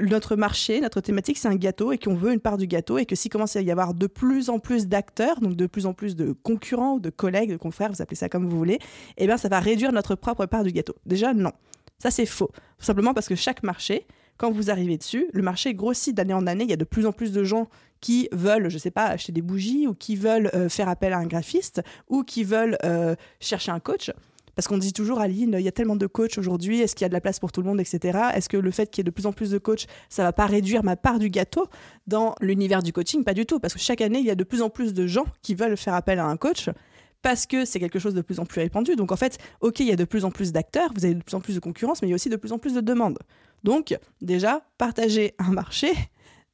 notre 0.00 0.36
marché, 0.36 0.80
notre 0.80 1.00
thématique, 1.00 1.38
c'est 1.38 1.48
un 1.48 1.56
gâteau 1.56 1.90
et 1.90 1.98
qu'on 1.98 2.14
veut 2.14 2.32
une 2.32 2.40
part 2.40 2.56
du 2.56 2.66
gâteau 2.66 2.98
et 2.98 3.06
que 3.06 3.16
s'il 3.16 3.32
commence 3.32 3.56
à 3.56 3.62
y 3.62 3.70
avoir 3.70 3.94
de 3.94 4.06
plus 4.06 4.48
en 4.48 4.60
plus 4.60 4.86
d'acteurs, 4.86 5.40
donc 5.40 5.56
de 5.56 5.66
plus 5.66 5.86
en 5.86 5.92
plus 5.92 6.14
de 6.14 6.32
concurrents 6.32 6.98
de 6.98 7.10
collègues, 7.10 7.50
de 7.50 7.56
confrères, 7.56 7.90
vous 7.90 8.00
appelez 8.00 8.16
ça 8.16 8.28
comme 8.28 8.48
vous 8.48 8.56
voulez, 8.56 8.78
eh 9.16 9.26
bien 9.26 9.36
ça 9.36 9.48
va 9.48 9.58
réduire 9.58 9.92
notre 9.92 10.14
propre 10.14 10.46
part 10.46 10.62
du 10.62 10.70
gâteau. 10.70 10.94
Déjà, 11.04 11.34
non. 11.34 11.52
Ça, 11.98 12.12
c'est 12.12 12.26
faux. 12.26 12.50
Tout 12.78 12.84
simplement 12.84 13.12
parce 13.12 13.26
que 13.26 13.34
chaque 13.34 13.64
marché, 13.64 14.06
quand 14.36 14.52
vous 14.52 14.70
arrivez 14.70 14.96
dessus, 14.96 15.28
le 15.32 15.42
marché 15.42 15.74
grossit 15.74 16.14
d'année 16.14 16.32
en 16.32 16.46
année. 16.46 16.62
Il 16.64 16.70
y 16.70 16.74
a 16.74 16.76
de 16.76 16.84
plus 16.84 17.06
en 17.06 17.12
plus 17.12 17.32
de 17.32 17.42
gens 17.42 17.68
qui 18.00 18.28
veulent, 18.32 18.68
je 18.68 18.74
ne 18.74 18.80
sais 18.80 18.90
pas, 18.90 19.06
acheter 19.06 19.32
des 19.32 19.42
bougies 19.42 19.86
ou 19.86 19.94
qui 19.94 20.16
veulent 20.16 20.50
euh, 20.54 20.68
faire 20.68 20.88
appel 20.88 21.12
à 21.12 21.18
un 21.18 21.26
graphiste 21.26 21.82
ou 22.08 22.22
qui 22.22 22.44
veulent 22.44 22.76
euh, 22.84 23.14
chercher 23.40 23.70
un 23.70 23.80
coach. 23.80 24.10
Parce 24.54 24.66
qu'on 24.66 24.78
dit 24.78 24.92
toujours, 24.92 25.20
Aline, 25.20 25.54
il 25.56 25.64
y 25.64 25.68
a 25.68 25.72
tellement 25.72 25.94
de 25.94 26.08
coachs 26.08 26.36
aujourd'hui, 26.36 26.80
est-ce 26.80 26.96
qu'il 26.96 27.04
y 27.04 27.06
a 27.06 27.08
de 27.08 27.14
la 27.14 27.20
place 27.20 27.38
pour 27.38 27.52
tout 27.52 27.62
le 27.62 27.68
monde, 27.68 27.80
etc. 27.80 28.18
Est-ce 28.34 28.48
que 28.48 28.56
le 28.56 28.72
fait 28.72 28.90
qu'il 28.90 29.00
y 29.00 29.02
ait 29.02 29.04
de 29.04 29.12
plus 29.12 29.26
en 29.26 29.32
plus 29.32 29.50
de 29.50 29.58
coachs, 29.58 29.86
ça 30.08 30.24
va 30.24 30.32
pas 30.32 30.46
réduire 30.46 30.82
ma 30.82 30.96
part 30.96 31.20
du 31.20 31.30
gâteau 31.30 31.68
dans 32.08 32.34
l'univers 32.40 32.82
du 32.82 32.92
coaching? 32.92 33.22
Pas 33.22 33.34
du 33.34 33.46
tout, 33.46 33.60
parce 33.60 33.72
que 33.74 33.78
chaque 33.78 34.00
année, 34.00 34.18
il 34.18 34.24
y 34.24 34.32
a 34.32 34.34
de 34.34 34.42
plus 34.42 34.60
en 34.60 34.68
plus 34.68 34.94
de 34.94 35.06
gens 35.06 35.26
qui 35.42 35.54
veulent 35.54 35.76
faire 35.76 35.94
appel 35.94 36.18
à 36.18 36.24
un 36.24 36.36
coach 36.36 36.70
parce 37.22 37.46
que 37.46 37.64
c'est 37.64 37.80
quelque 37.80 37.98
chose 37.98 38.14
de 38.14 38.20
plus 38.20 38.40
en 38.40 38.46
plus 38.46 38.60
répandu. 38.60 38.96
Donc 38.96 39.12
en 39.12 39.16
fait, 39.16 39.38
ok, 39.60 39.80
il 39.80 39.86
y 39.86 39.92
a 39.92 39.96
de 39.96 40.04
plus 40.04 40.24
en 40.24 40.30
plus 40.30 40.52
d'acteurs, 40.52 40.90
vous 40.94 41.04
avez 41.04 41.14
de 41.14 41.22
plus 41.22 41.36
en 41.36 41.40
plus 41.40 41.54
de 41.54 41.60
concurrence, 41.60 42.02
mais 42.02 42.08
il 42.08 42.10
y 42.10 42.14
a 42.14 42.16
aussi 42.16 42.28
de 42.28 42.36
plus 42.36 42.52
en 42.52 42.58
plus 42.58 42.74
de 42.74 42.80
demandes. 42.80 43.18
Donc 43.64 43.96
déjà, 44.20 44.62
partager 44.76 45.34
un 45.38 45.50
marché, 45.50 45.92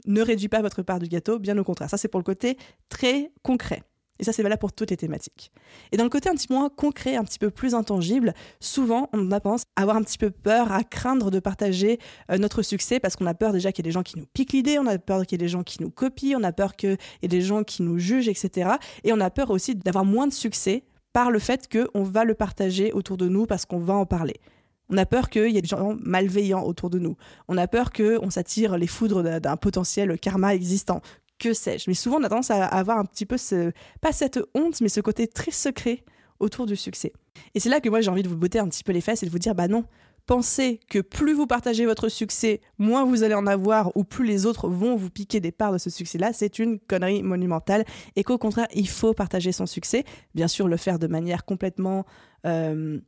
ne 0.06 0.22
réduit 0.22 0.48
pas 0.48 0.62
votre 0.62 0.82
part 0.82 0.98
du 0.98 1.08
gâteau, 1.08 1.38
bien 1.38 1.56
au 1.58 1.64
contraire. 1.64 1.90
Ça, 1.90 1.96
c'est 1.96 2.08
pour 2.08 2.20
le 2.20 2.24
côté 2.24 2.56
très 2.88 3.30
concret. 3.42 3.82
Et 4.20 4.24
ça, 4.24 4.32
c'est 4.32 4.42
valable 4.42 4.60
pour 4.60 4.72
toutes 4.72 4.90
les 4.90 4.96
thématiques. 4.96 5.50
Et 5.90 5.96
dans 5.96 6.04
le 6.04 6.10
côté 6.10 6.28
un 6.28 6.34
petit 6.34 6.46
moins 6.50 6.68
concret, 6.68 7.16
un 7.16 7.24
petit 7.24 7.38
peu 7.38 7.50
plus 7.50 7.74
intangible, 7.74 8.32
souvent, 8.60 9.08
on 9.12 9.32
a 9.32 9.40
tendance 9.40 9.64
à 9.74 9.82
avoir 9.82 9.96
un 9.96 10.02
petit 10.02 10.18
peu 10.18 10.30
peur, 10.30 10.70
à 10.70 10.84
craindre 10.84 11.30
de 11.30 11.40
partager 11.40 11.98
euh, 12.30 12.38
notre 12.38 12.62
succès 12.62 13.00
parce 13.00 13.16
qu'on 13.16 13.26
a 13.26 13.34
peur 13.34 13.52
déjà 13.52 13.72
qu'il 13.72 13.84
y 13.84 13.88
ait 13.88 13.90
des 13.90 13.92
gens 13.92 14.04
qui 14.04 14.18
nous 14.18 14.26
piquent 14.26 14.52
l'idée, 14.52 14.78
on 14.78 14.86
a 14.86 14.98
peur 14.98 15.26
qu'il 15.26 15.32
y 15.32 15.42
ait 15.42 15.44
des 15.44 15.48
gens 15.48 15.64
qui 15.64 15.82
nous 15.82 15.90
copient, 15.90 16.38
on 16.38 16.44
a 16.44 16.52
peur 16.52 16.76
qu'il 16.76 16.90
y 16.90 17.24
ait 17.24 17.28
des 17.28 17.40
gens 17.40 17.64
qui 17.64 17.82
nous 17.82 17.98
jugent, 17.98 18.28
etc. 18.28 18.70
Et 19.02 19.12
on 19.12 19.20
a 19.20 19.30
peur 19.30 19.50
aussi 19.50 19.74
d'avoir 19.74 20.04
moins 20.04 20.28
de 20.28 20.32
succès 20.32 20.84
par 21.12 21.30
le 21.30 21.38
fait 21.40 21.68
qu'on 21.68 22.02
va 22.04 22.24
le 22.24 22.34
partager 22.34 22.92
autour 22.92 23.16
de 23.16 23.28
nous 23.28 23.46
parce 23.46 23.66
qu'on 23.66 23.78
va 23.78 23.94
en 23.94 24.06
parler. 24.06 24.34
On 24.90 24.96
a 24.96 25.06
peur 25.06 25.30
qu'il 25.30 25.50
y 25.50 25.58
ait 25.58 25.62
des 25.62 25.68
gens 25.68 25.96
malveillants 26.00 26.64
autour 26.64 26.90
de 26.90 26.98
nous. 26.98 27.16
On 27.48 27.56
a 27.56 27.66
peur 27.66 27.92
qu'on 27.92 28.30
s'attire 28.30 28.76
les 28.76 28.86
foudres 28.86 29.22
d'un 29.40 29.56
potentiel 29.56 30.18
karma 30.18 30.54
existant, 30.54 31.00
que 31.38 31.52
sais-je? 31.52 31.84
Mais 31.88 31.94
souvent, 31.94 32.18
on 32.18 32.24
a 32.24 32.28
tendance 32.28 32.50
à 32.50 32.64
avoir 32.64 32.98
un 32.98 33.04
petit 33.04 33.26
peu, 33.26 33.36
ce, 33.36 33.72
pas 34.00 34.12
cette 34.12 34.40
honte, 34.54 34.80
mais 34.80 34.88
ce 34.88 35.00
côté 35.00 35.26
très 35.26 35.50
secret 35.50 36.04
autour 36.38 36.66
du 36.66 36.76
succès. 36.76 37.12
Et 37.54 37.60
c'est 37.60 37.68
là 37.68 37.80
que 37.80 37.88
moi, 37.88 38.00
j'ai 38.00 38.10
envie 38.10 38.22
de 38.22 38.28
vous 38.28 38.36
botter 38.36 38.58
un 38.58 38.68
petit 38.68 38.84
peu 38.84 38.92
les 38.92 39.00
fesses 39.00 39.22
et 39.22 39.26
de 39.26 39.30
vous 39.30 39.38
dire, 39.38 39.54
bah 39.54 39.68
non, 39.68 39.84
pensez 40.26 40.80
que 40.88 41.00
plus 41.00 41.34
vous 41.34 41.46
partagez 41.46 41.86
votre 41.86 42.08
succès, 42.08 42.60
moins 42.78 43.04
vous 43.04 43.22
allez 43.22 43.34
en 43.34 43.46
avoir, 43.46 43.96
ou 43.96 44.04
plus 44.04 44.24
les 44.24 44.46
autres 44.46 44.68
vont 44.68 44.96
vous 44.96 45.10
piquer 45.10 45.40
des 45.40 45.52
parts 45.52 45.72
de 45.72 45.78
ce 45.78 45.90
succès-là, 45.90 46.32
c'est 46.32 46.58
une 46.58 46.78
connerie 46.78 47.22
monumentale. 47.22 47.84
Et 48.16 48.24
qu'au 48.24 48.38
contraire, 48.38 48.68
il 48.74 48.88
faut 48.88 49.12
partager 49.12 49.52
son 49.52 49.66
succès. 49.66 50.04
Bien 50.34 50.48
sûr, 50.48 50.68
le 50.68 50.76
faire 50.76 50.98
de 50.98 51.06
manière 51.06 51.44
complètement... 51.44 52.04
Euh, 52.46 53.00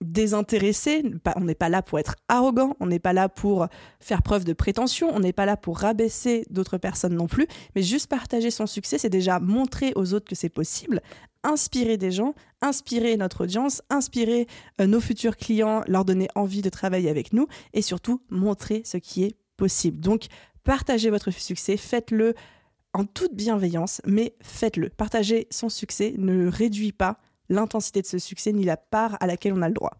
désintéressé. 0.00 1.02
On 1.36 1.44
n'est 1.44 1.54
pas 1.54 1.68
là 1.68 1.82
pour 1.82 1.98
être 1.98 2.16
arrogant, 2.28 2.76
on 2.80 2.86
n'est 2.86 2.98
pas 2.98 3.12
là 3.12 3.28
pour 3.28 3.66
faire 4.00 4.22
preuve 4.22 4.44
de 4.44 4.52
prétention, 4.52 5.08
on 5.14 5.20
n'est 5.20 5.32
pas 5.32 5.46
là 5.46 5.56
pour 5.56 5.78
rabaisser 5.78 6.44
d'autres 6.50 6.78
personnes 6.78 7.14
non 7.14 7.26
plus, 7.26 7.46
mais 7.74 7.82
juste 7.82 8.08
partager 8.08 8.50
son 8.50 8.66
succès, 8.66 8.98
c'est 8.98 9.08
déjà 9.08 9.40
montrer 9.40 9.92
aux 9.96 10.12
autres 10.14 10.28
que 10.28 10.34
c'est 10.34 10.48
possible, 10.48 11.00
inspirer 11.44 11.96
des 11.96 12.12
gens, 12.12 12.34
inspirer 12.60 13.16
notre 13.16 13.44
audience, 13.44 13.82
inspirer 13.88 14.46
euh, 14.80 14.86
nos 14.86 15.00
futurs 15.00 15.36
clients, 15.36 15.82
leur 15.86 16.04
donner 16.04 16.28
envie 16.34 16.62
de 16.62 16.68
travailler 16.68 17.08
avec 17.08 17.32
nous 17.32 17.46
et 17.72 17.82
surtout 17.82 18.20
montrer 18.30 18.82
ce 18.84 18.98
qui 18.98 19.24
est 19.24 19.36
possible. 19.56 20.00
Donc, 20.00 20.26
partagez 20.64 21.10
votre 21.10 21.30
succès, 21.30 21.76
faites-le 21.76 22.34
en 22.92 23.04
toute 23.04 23.34
bienveillance, 23.34 24.00
mais 24.06 24.34
faites-le. 24.40 24.88
Partager 24.88 25.46
son 25.50 25.68
succès 25.68 26.14
ne 26.16 26.48
réduit 26.48 26.92
pas 26.92 27.18
l'intensité 27.48 28.02
de 28.02 28.06
ce 28.06 28.18
succès 28.18 28.52
ni 28.52 28.64
la 28.64 28.76
part 28.76 29.16
à 29.20 29.26
laquelle 29.26 29.52
on 29.52 29.62
a 29.62 29.68
le 29.68 29.74
droit. 29.74 29.96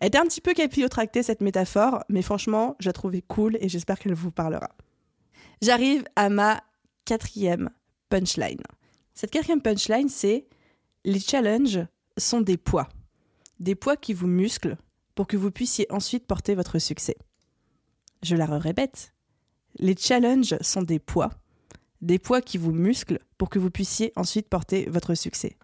Elle 0.00 0.08
était 0.08 0.18
un 0.18 0.24
petit 0.24 0.40
peu 0.40 0.54
capillotractée 0.54 1.22
cette 1.22 1.42
métaphore, 1.42 2.02
mais 2.08 2.22
franchement, 2.22 2.76
je 2.80 2.88
la 2.88 2.92
trouvais 2.92 3.22
cool 3.22 3.58
et 3.60 3.68
j'espère 3.68 3.98
qu'elle 3.98 4.14
vous 4.14 4.30
parlera. 4.30 4.70
J'arrive 5.60 6.04
à 6.16 6.30
ma 6.30 6.62
quatrième 7.04 7.70
punchline. 8.08 8.62
Cette 9.14 9.30
quatrième 9.30 9.60
punchline, 9.60 10.08
c'est 10.08 10.46
les 11.04 11.20
challenges 11.20 11.80
sont 12.16 12.40
des 12.40 12.56
poids. 12.56 12.88
Des 13.58 13.74
poids 13.74 13.96
qui 13.96 14.14
vous 14.14 14.26
musclent 14.26 14.76
pour 15.14 15.26
que 15.26 15.36
vous 15.36 15.50
puissiez 15.50 15.86
ensuite 15.90 16.26
porter 16.26 16.54
votre 16.54 16.78
succès. 16.78 17.16
Je 18.22 18.36
la 18.36 18.46
répète. 18.46 19.12
Les 19.78 19.96
challenges 19.96 20.56
sont 20.62 20.82
des 20.82 20.98
poids. 20.98 21.30
Des 22.00 22.18
poids 22.18 22.40
qui 22.40 22.56
vous 22.56 22.72
musclent 22.72 23.20
pour 23.36 23.50
que 23.50 23.58
vous 23.58 23.70
puissiez 23.70 24.12
ensuite 24.16 24.48
porter 24.48 24.88
votre 24.88 25.14
succès. 25.14 25.56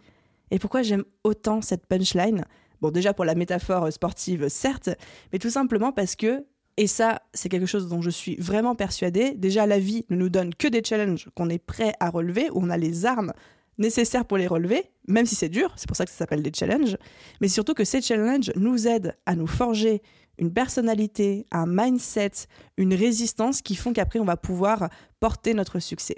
Et 0.50 0.58
pourquoi 0.58 0.82
j'aime 0.82 1.04
autant 1.24 1.60
cette 1.60 1.86
punchline? 1.86 2.44
Bon, 2.80 2.90
déjà 2.90 3.14
pour 3.14 3.24
la 3.24 3.34
métaphore 3.34 3.92
sportive, 3.92 4.48
certes, 4.48 4.90
mais 5.32 5.38
tout 5.38 5.50
simplement 5.50 5.92
parce 5.92 6.14
que, 6.14 6.44
et 6.76 6.86
ça, 6.86 7.22
c'est 7.32 7.48
quelque 7.48 7.66
chose 7.66 7.88
dont 7.88 8.02
je 8.02 8.10
suis 8.10 8.36
vraiment 8.36 8.74
persuadée, 8.74 9.32
déjà 9.34 9.66
la 9.66 9.78
vie 9.78 10.04
ne 10.10 10.16
nous 10.16 10.28
donne 10.28 10.54
que 10.54 10.68
des 10.68 10.82
challenges 10.84 11.28
qu'on 11.34 11.48
est 11.48 11.58
prêt 11.58 11.94
à 12.00 12.10
relever, 12.10 12.50
où 12.50 12.60
on 12.62 12.70
a 12.70 12.76
les 12.76 13.06
armes 13.06 13.32
nécessaires 13.78 14.24
pour 14.24 14.36
les 14.36 14.46
relever, 14.46 14.84
même 15.08 15.26
si 15.26 15.34
c'est 15.34 15.48
dur, 15.48 15.72
c'est 15.76 15.88
pour 15.88 15.96
ça 15.96 16.04
que 16.04 16.10
ça 16.10 16.18
s'appelle 16.18 16.42
des 16.42 16.52
challenges, 16.54 16.96
mais 17.40 17.48
surtout 17.48 17.74
que 17.74 17.84
ces 17.84 18.02
challenges 18.02 18.52
nous 18.56 18.86
aident 18.86 19.16
à 19.26 19.36
nous 19.36 19.46
forger 19.46 20.02
une 20.38 20.52
personnalité, 20.52 21.46
un 21.50 21.66
mindset, 21.66 22.32
une 22.76 22.94
résistance 22.94 23.62
qui 23.62 23.74
font 23.74 23.92
qu'après 23.92 24.18
on 24.18 24.24
va 24.24 24.36
pouvoir 24.36 24.88
porter 25.20 25.54
notre 25.54 25.78
succès. 25.78 26.16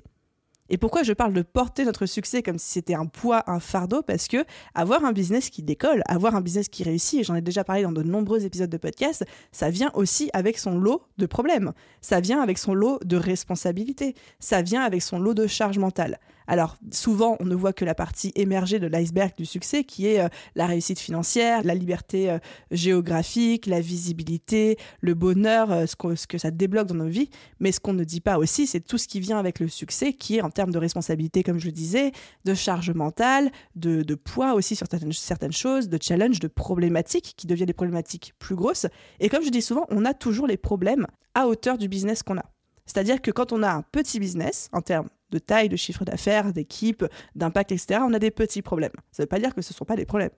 Et 0.70 0.78
pourquoi 0.78 1.02
je 1.02 1.12
parle 1.12 1.32
de 1.32 1.42
porter 1.42 1.84
notre 1.84 2.06
succès 2.06 2.42
comme 2.42 2.58
si 2.58 2.70
c'était 2.70 2.94
un 2.94 3.06
poids, 3.06 3.42
un 3.46 3.60
fardeau? 3.60 4.02
Parce 4.02 4.28
que 4.28 4.44
avoir 4.74 5.04
un 5.04 5.12
business 5.12 5.50
qui 5.50 5.62
décolle, 5.62 6.02
avoir 6.06 6.34
un 6.34 6.40
business 6.40 6.68
qui 6.68 6.82
réussit, 6.82 7.20
et 7.20 7.24
j'en 7.24 7.34
ai 7.34 7.40
déjà 7.40 7.64
parlé 7.64 7.82
dans 7.82 7.92
de 7.92 8.02
nombreux 8.02 8.44
épisodes 8.44 8.70
de 8.70 8.76
podcast, 8.76 9.24
ça 9.52 9.70
vient 9.70 9.90
aussi 9.94 10.30
avec 10.32 10.58
son 10.58 10.78
lot 10.78 11.02
de 11.16 11.26
problèmes. 11.26 11.72
Ça 12.00 12.20
vient 12.20 12.40
avec 12.40 12.58
son 12.58 12.74
lot 12.74 12.98
de 13.04 13.16
responsabilités. 13.16 14.14
Ça 14.38 14.62
vient 14.62 14.82
avec 14.82 15.02
son 15.02 15.18
lot 15.18 15.34
de 15.34 15.46
charge 15.46 15.78
mentale. 15.78 16.18
Alors 16.48 16.78
souvent, 16.92 17.36
on 17.40 17.44
ne 17.44 17.54
voit 17.54 17.74
que 17.74 17.84
la 17.84 17.94
partie 17.94 18.32
émergée 18.34 18.80
de 18.80 18.86
l'iceberg 18.86 19.34
du 19.36 19.44
succès, 19.44 19.84
qui 19.84 20.06
est 20.06 20.20
euh, 20.20 20.28
la 20.54 20.66
réussite 20.66 20.98
financière, 20.98 21.62
la 21.62 21.74
liberté 21.74 22.30
euh, 22.30 22.38
géographique, 22.70 23.66
la 23.66 23.82
visibilité, 23.82 24.78
le 25.02 25.12
bonheur, 25.12 25.70
euh, 25.70 25.84
ce, 25.86 26.26
que, 26.26 26.38
ça 26.38 26.50
débloque 26.50 26.86
dans 26.86 26.94
nos 26.94 27.06
vies. 27.06 27.28
Mais 27.60 27.70
ce 27.70 27.80
qu'on 27.80 27.92
ne 27.92 28.02
dit 28.02 28.22
pas 28.22 28.38
aussi, 28.38 28.66
c'est 28.66 28.80
tout 28.80 28.96
ce 28.96 29.06
qui 29.06 29.20
vient 29.20 29.38
avec 29.38 29.60
le 29.60 29.68
succès, 29.68 30.14
qui 30.14 30.38
est 30.38 30.40
en 30.40 30.48
termes 30.48 30.72
de 30.72 30.78
responsabilité, 30.78 31.42
comme 31.42 31.58
je 31.58 31.66
le 31.66 31.72
disais, 31.72 32.12
de 32.46 32.54
charge 32.54 32.90
mentale, 32.92 33.52
de, 33.76 34.02
de 34.02 34.14
poids 34.14 34.54
aussi 34.54 34.74
sur 34.74 34.86
certaines, 34.90 35.12
certaines 35.12 35.52
choses, 35.52 35.90
de 35.90 35.98
challenge, 36.00 36.40
de 36.40 36.48
problématiques 36.48 37.34
qui 37.36 37.46
deviennent 37.46 37.66
des 37.66 37.74
problématiques 37.74 38.32
plus 38.38 38.56
grosses. 38.56 38.86
Et 39.20 39.28
comme 39.28 39.44
je 39.44 39.50
dis 39.50 39.62
souvent, 39.62 39.84
on 39.90 40.06
a 40.06 40.14
toujours 40.14 40.46
les 40.46 40.56
problèmes 40.56 41.06
à 41.34 41.46
hauteur 41.46 41.76
du 41.76 41.88
business 41.88 42.22
qu'on 42.22 42.38
a. 42.38 42.44
C'est-à-dire 42.86 43.20
que 43.20 43.30
quand 43.30 43.52
on 43.52 43.62
a 43.62 43.70
un 43.70 43.82
petit 43.82 44.18
business, 44.18 44.70
en 44.72 44.80
termes 44.80 45.10
de 45.30 45.38
taille, 45.38 45.68
de 45.68 45.76
chiffre 45.76 46.04
d'affaires, 46.04 46.52
d'équipe, 46.52 47.04
d'impact, 47.34 47.72
etc., 47.72 48.00
on 48.02 48.12
a 48.14 48.18
des 48.18 48.30
petits 48.30 48.62
problèmes. 48.62 48.92
Ça 49.12 49.22
ne 49.22 49.24
veut 49.24 49.28
pas 49.28 49.38
dire 49.38 49.54
que 49.54 49.62
ce 49.62 49.72
ne 49.72 49.76
sont 49.76 49.84
pas 49.84 49.96
des 49.96 50.06
problèmes. 50.06 50.30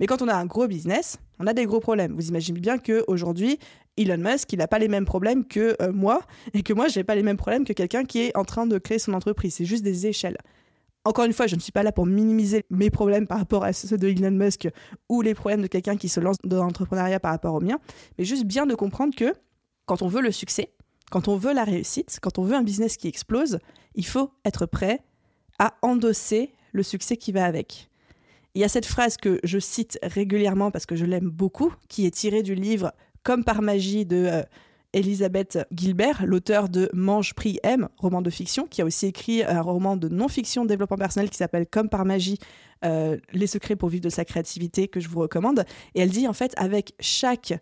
Mais 0.00 0.06
quand 0.06 0.22
on 0.22 0.28
a 0.28 0.34
un 0.34 0.46
gros 0.46 0.66
business, 0.66 1.18
on 1.38 1.46
a 1.46 1.52
des 1.52 1.66
gros 1.66 1.80
problèmes. 1.80 2.14
Vous 2.14 2.28
imaginez 2.28 2.60
bien 2.60 2.78
qu'aujourd'hui, 2.78 3.58
Elon 3.96 4.18
Musk, 4.18 4.52
il 4.52 4.58
n'a 4.58 4.68
pas 4.68 4.78
les 4.78 4.88
mêmes 4.88 5.04
problèmes 5.04 5.44
que 5.44 5.76
euh, 5.82 5.92
moi, 5.92 6.20
et 6.54 6.62
que 6.62 6.72
moi, 6.72 6.88
je 6.88 6.98
n'ai 6.98 7.04
pas 7.04 7.14
les 7.14 7.22
mêmes 7.22 7.36
problèmes 7.36 7.64
que 7.64 7.72
quelqu'un 7.72 8.04
qui 8.04 8.20
est 8.20 8.36
en 8.36 8.44
train 8.44 8.66
de 8.66 8.78
créer 8.78 8.98
son 8.98 9.12
entreprise. 9.12 9.54
C'est 9.54 9.64
juste 9.64 9.82
des 9.82 10.06
échelles. 10.06 10.38
Encore 11.04 11.24
une 11.24 11.32
fois, 11.32 11.48
je 11.48 11.56
ne 11.56 11.60
suis 11.60 11.72
pas 11.72 11.82
là 11.82 11.90
pour 11.90 12.06
minimiser 12.06 12.64
mes 12.70 12.88
problèmes 12.88 13.26
par 13.26 13.38
rapport 13.38 13.64
à 13.64 13.72
ceux 13.72 13.98
de 13.98 14.08
Elon 14.08 14.30
Musk 14.30 14.68
ou 15.08 15.20
les 15.20 15.34
problèmes 15.34 15.62
de 15.62 15.66
quelqu'un 15.66 15.96
qui 15.96 16.08
se 16.08 16.20
lance 16.20 16.36
dans 16.44 16.62
l'entrepreneuriat 16.62 17.18
par 17.18 17.32
rapport 17.32 17.54
aux 17.54 17.60
miens, 17.60 17.80
mais 18.18 18.24
juste 18.24 18.44
bien 18.44 18.66
de 18.66 18.74
comprendre 18.74 19.14
que 19.14 19.34
quand 19.84 20.02
on 20.02 20.06
veut 20.06 20.22
le 20.22 20.30
succès, 20.30 20.72
quand 21.12 21.28
on 21.28 21.36
veut 21.36 21.52
la 21.52 21.64
réussite, 21.64 22.18
quand 22.22 22.38
on 22.38 22.42
veut 22.42 22.54
un 22.54 22.62
business 22.62 22.96
qui 22.96 23.06
explose, 23.06 23.58
il 23.94 24.06
faut 24.06 24.30
être 24.46 24.64
prêt 24.64 25.00
à 25.58 25.74
endosser 25.82 26.54
le 26.72 26.82
succès 26.82 27.18
qui 27.18 27.32
va 27.32 27.44
avec. 27.44 27.90
Il 28.54 28.62
y 28.62 28.64
a 28.64 28.68
cette 28.68 28.86
phrase 28.86 29.18
que 29.18 29.38
je 29.44 29.58
cite 29.58 29.98
régulièrement 30.02 30.70
parce 30.70 30.86
que 30.86 30.96
je 30.96 31.04
l'aime 31.04 31.28
beaucoup, 31.28 31.70
qui 31.90 32.06
est 32.06 32.10
tirée 32.12 32.42
du 32.42 32.54
livre 32.54 32.92
Comme 33.24 33.44
par 33.44 33.60
magie 33.60 34.06
de 34.06 34.24
euh, 34.24 34.42
Elisabeth 34.94 35.58
Gilbert, 35.70 36.24
l'auteur 36.24 36.70
de 36.70 36.88
Mange, 36.94 37.34
Prix, 37.34 37.58
M, 37.62 37.90
roman 37.98 38.22
de 38.22 38.30
fiction, 38.30 38.66
qui 38.66 38.80
a 38.80 38.86
aussi 38.86 39.04
écrit 39.04 39.42
un 39.42 39.60
roman 39.60 39.98
de 39.98 40.08
non-fiction 40.08 40.64
développement 40.64 40.96
personnel 40.96 41.28
qui 41.28 41.36
s'appelle 41.36 41.66
Comme 41.66 41.90
par 41.90 42.06
magie, 42.06 42.38
euh, 42.86 43.18
les 43.34 43.46
secrets 43.46 43.76
pour 43.76 43.90
vivre 43.90 44.04
de 44.04 44.08
sa 44.08 44.24
créativité, 44.24 44.88
que 44.88 44.98
je 44.98 45.10
vous 45.10 45.20
recommande. 45.20 45.66
Et 45.94 46.00
elle 46.00 46.10
dit 46.10 46.26
en 46.26 46.32
fait, 46.32 46.54
avec 46.56 46.94
chaque 47.00 47.52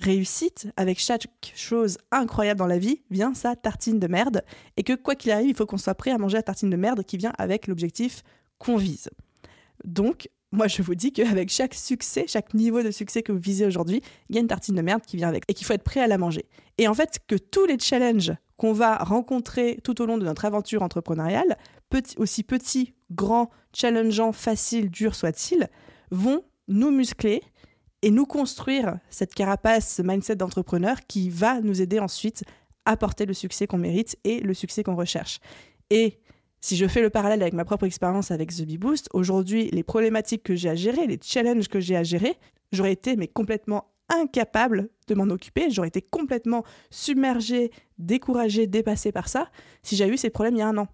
réussite, 0.00 0.68
avec 0.76 0.98
chaque 0.98 1.26
chose 1.54 1.98
incroyable 2.10 2.58
dans 2.58 2.66
la 2.66 2.78
vie, 2.78 3.02
vient 3.10 3.34
sa 3.34 3.56
tartine 3.56 3.98
de 3.98 4.06
merde, 4.06 4.42
et 4.76 4.82
que 4.82 4.92
quoi 4.92 5.14
qu'il 5.14 5.32
arrive, 5.32 5.48
il 5.48 5.54
faut 5.56 5.66
qu'on 5.66 5.78
soit 5.78 5.94
prêt 5.94 6.10
à 6.10 6.18
manger 6.18 6.36
la 6.36 6.42
tartine 6.42 6.70
de 6.70 6.76
merde 6.76 7.02
qui 7.04 7.16
vient 7.16 7.32
avec 7.38 7.66
l'objectif 7.66 8.22
qu'on 8.58 8.76
vise. 8.76 9.10
Donc, 9.84 10.28
moi 10.50 10.66
je 10.66 10.82
vous 10.82 10.94
dis 10.94 11.12
qu'avec 11.12 11.50
chaque 11.50 11.74
succès, 11.74 12.24
chaque 12.26 12.54
niveau 12.54 12.82
de 12.82 12.90
succès 12.90 13.22
que 13.22 13.32
vous 13.32 13.38
visez 13.38 13.66
aujourd'hui, 13.66 14.02
il 14.28 14.36
y 14.36 14.38
a 14.38 14.40
une 14.40 14.48
tartine 14.48 14.74
de 14.74 14.82
merde 14.82 15.02
qui 15.04 15.16
vient 15.16 15.28
avec, 15.28 15.44
et 15.48 15.54
qu'il 15.54 15.66
faut 15.66 15.74
être 15.74 15.84
prêt 15.84 16.00
à 16.00 16.06
la 16.06 16.18
manger. 16.18 16.46
Et 16.78 16.88
en 16.88 16.94
fait, 16.94 17.18
que 17.26 17.36
tous 17.36 17.66
les 17.66 17.78
challenges 17.78 18.32
qu'on 18.56 18.72
va 18.72 18.96
rencontrer 18.96 19.78
tout 19.84 20.00
au 20.02 20.06
long 20.06 20.18
de 20.18 20.24
notre 20.24 20.44
aventure 20.44 20.82
entrepreneuriale, 20.82 21.56
aussi 22.16 22.42
petits, 22.42 22.94
grands, 23.10 23.50
challengeants, 23.72 24.32
faciles, 24.32 24.90
durs 24.90 25.14
soient-ils, 25.14 25.68
vont 26.10 26.42
nous 26.66 26.90
muscler 26.90 27.42
et 28.02 28.10
nous 28.10 28.26
construire 28.26 28.98
cette 29.10 29.34
carapace, 29.34 29.96
ce 29.96 30.02
mindset 30.02 30.36
d'entrepreneur 30.36 30.98
qui 31.06 31.30
va 31.30 31.60
nous 31.60 31.82
aider 31.82 31.98
ensuite 31.98 32.44
à 32.84 32.96
porter 32.96 33.26
le 33.26 33.34
succès 33.34 33.66
qu'on 33.66 33.78
mérite 33.78 34.16
et 34.24 34.40
le 34.40 34.54
succès 34.54 34.82
qu'on 34.82 34.96
recherche. 34.96 35.40
Et 35.90 36.18
si 36.60 36.76
je 36.76 36.86
fais 36.86 37.02
le 37.02 37.10
parallèle 37.10 37.42
avec 37.42 37.54
ma 37.54 37.64
propre 37.64 37.84
expérience 37.84 38.30
avec 38.30 38.54
The 38.54 38.62
Bee 38.62 38.78
Boost, 38.78 39.08
aujourd'hui, 39.12 39.70
les 39.72 39.82
problématiques 39.82 40.42
que 40.42 40.54
j'ai 40.54 40.68
à 40.68 40.74
gérer, 40.74 41.06
les 41.06 41.18
challenges 41.22 41.68
que 41.68 41.80
j'ai 41.80 41.96
à 41.96 42.02
gérer, 42.02 42.36
j'aurais 42.72 42.92
été 42.92 43.16
mais 43.16 43.28
complètement 43.28 43.92
incapable 44.08 44.88
de 45.06 45.14
m'en 45.14 45.24
occuper, 45.24 45.70
j'aurais 45.70 45.88
été 45.88 46.02
complètement 46.02 46.64
submergée, 46.90 47.70
découragée, 47.98 48.66
dépassée 48.66 49.12
par 49.12 49.28
ça 49.28 49.50
si 49.82 49.96
j'avais 49.96 50.14
eu 50.14 50.16
ces 50.16 50.30
problèmes 50.30 50.56
il 50.56 50.60
y 50.60 50.62
a 50.62 50.68
un 50.68 50.78
an, 50.78 50.88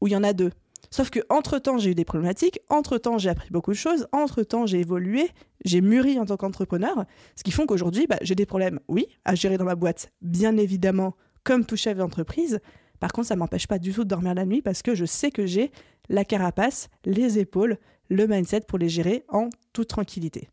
ou 0.00 0.06
il 0.06 0.12
y 0.12 0.16
en 0.16 0.24
a 0.24 0.32
deux. 0.32 0.50
Sauf 0.90 1.10
que 1.10 1.20
entre-temps, 1.28 1.78
j'ai 1.78 1.90
eu 1.90 1.94
des 1.94 2.04
problématiques, 2.04 2.60
entre-temps, 2.68 3.18
j'ai 3.18 3.28
appris 3.28 3.50
beaucoup 3.50 3.72
de 3.72 3.76
choses, 3.76 4.06
entre-temps, 4.12 4.66
j'ai 4.66 4.80
évolué, 4.80 5.28
j'ai 5.64 5.80
mûri 5.80 6.18
en 6.18 6.24
tant 6.24 6.36
qu'entrepreneur, 6.36 7.04
ce 7.36 7.42
qui 7.42 7.50
font 7.50 7.66
qu'aujourd'hui, 7.66 8.06
bah, 8.06 8.16
j'ai 8.22 8.34
des 8.34 8.46
problèmes, 8.46 8.80
oui, 8.88 9.06
à 9.24 9.34
gérer 9.34 9.58
dans 9.58 9.64
ma 9.64 9.74
boîte, 9.74 10.10
bien 10.22 10.56
évidemment, 10.56 11.14
comme 11.44 11.64
tout 11.64 11.76
chef 11.76 11.98
d'entreprise, 11.98 12.60
Par 13.00 13.12
contre, 13.12 13.28
ça 13.28 13.36
m'empêche 13.36 13.66
pas 13.66 13.78
du 13.78 13.92
tout 13.92 14.04
de 14.04 14.08
dormir 14.08 14.34
la 14.34 14.44
nuit 14.44 14.62
parce 14.62 14.82
que 14.82 14.94
je 14.94 15.04
sais 15.04 15.30
que 15.30 15.46
j'ai 15.46 15.70
la 16.08 16.24
carapace, 16.24 16.88
les 17.04 17.38
épaules, 17.38 17.78
le 18.08 18.26
mindset 18.26 18.62
pour 18.62 18.78
les 18.78 18.88
gérer 18.88 19.24
en 19.28 19.50
toute 19.72 19.88
tranquillité. 19.88 20.48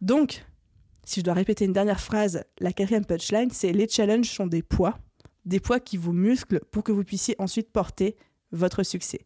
Donc, 0.00 0.44
si 1.04 1.20
je 1.20 1.24
dois 1.24 1.34
répéter 1.34 1.64
une 1.64 1.72
dernière 1.72 2.00
phrase, 2.00 2.44
la 2.60 2.72
quatrième 2.72 3.04
punchline, 3.04 3.50
c'est 3.50 3.72
les 3.72 3.88
challenges 3.88 4.30
sont 4.30 4.46
des 4.46 4.62
poids, 4.62 4.98
des 5.46 5.60
poids 5.60 5.80
qui 5.80 5.96
vous 5.96 6.12
musclent 6.12 6.60
pour 6.70 6.84
que 6.84 6.92
vous 6.92 7.04
puissiez 7.04 7.34
ensuite 7.38 7.70
porter 7.70 8.16
votre 8.52 8.82
succès. 8.82 9.20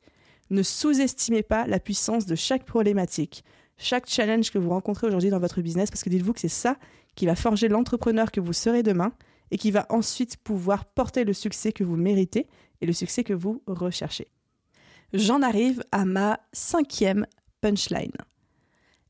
Ne 0.51 0.63
sous-estimez 0.63 1.43
pas 1.43 1.67
la 1.67 1.81
puissance 1.81 2.27
de 2.27 2.35
chaque 2.35 2.65
problématique, 2.65 3.45
chaque 3.79 4.09
challenge 4.09 4.51
que 4.51 4.59
vous 4.59 4.71
rencontrez 4.71 5.07
aujourd'hui 5.07 5.31
dans 5.31 5.39
votre 5.39 5.61
business, 5.63 5.91
parce 5.91 6.03
que 6.03 6.11
dites-vous 6.11 6.33
que 6.33 6.41
c'est 6.41 6.49
ça 6.49 6.77
qui 7.15 7.27
va 7.27 7.35
forger 7.35 7.69
l'entrepreneur 7.69 8.31
que 8.31 8.41
vous 8.41 8.53
serez 8.53 8.83
demain 8.83 9.13
et 9.51 9.59
qui 9.59 9.71
va 9.71 9.87
ensuite 9.91 10.37
pouvoir 10.39 10.87
porter 10.87 11.25
le 11.25 11.33
succès 11.33 11.73
que 11.73 11.85
vous 11.85 11.97
méritez 11.97 12.49
et 12.81 12.87
le 12.87 12.93
succès 12.93 13.25
que 13.25 13.35
vous 13.35 13.63
recherchez. 13.67 14.29
J'en 15.13 15.43
arrive 15.43 15.85
à 15.93 16.05
ma 16.05 16.41
cinquième 16.53 17.27
punchline. 17.61 18.13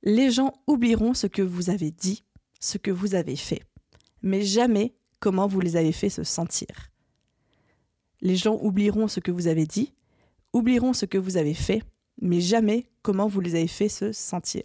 Les 0.02 0.30
gens 0.30 0.52
oublieront 0.66 1.14
ce 1.14 1.28
que 1.28 1.42
vous 1.42 1.70
avez 1.70 1.92
dit, 1.92 2.24
ce 2.58 2.76
que 2.76 2.90
vous 2.90 3.14
avez 3.14 3.36
fait, 3.36 3.62
mais 4.20 4.42
jamais 4.42 4.94
comment 5.20 5.46
vous 5.46 5.60
les 5.60 5.76
avez 5.76 5.92
fait 5.92 6.08
se 6.08 6.24
sentir. 6.24 6.90
Les 8.20 8.36
gens 8.36 8.58
oublieront 8.60 9.06
ce 9.06 9.20
que 9.20 9.30
vous 9.30 9.46
avez 9.46 9.66
dit, 9.66 9.94
oublieront 10.52 10.92
ce 10.92 11.06
que 11.06 11.18
vous 11.18 11.36
avez 11.36 11.54
fait, 11.54 11.82
mais 12.20 12.40
jamais 12.40 12.86
comment 13.02 13.26
vous 13.26 13.40
les 13.40 13.54
avez 13.54 13.68
fait 13.68 13.88
se 13.88 14.12
sentir. 14.12 14.62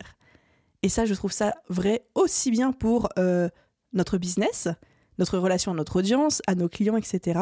Et 0.83 0.89
ça, 0.89 1.05
je 1.05 1.13
trouve 1.13 1.31
ça 1.31 1.55
vrai 1.69 2.05
aussi 2.15 2.51
bien 2.51 2.71
pour 2.71 3.09
euh, 3.17 3.49
notre 3.93 4.17
business, 4.17 4.67
notre 5.17 5.37
relation 5.37 5.71
à 5.71 5.75
notre 5.75 5.97
audience, 5.97 6.41
à 6.47 6.55
nos 6.55 6.69
clients, 6.69 6.97
etc., 6.97 7.39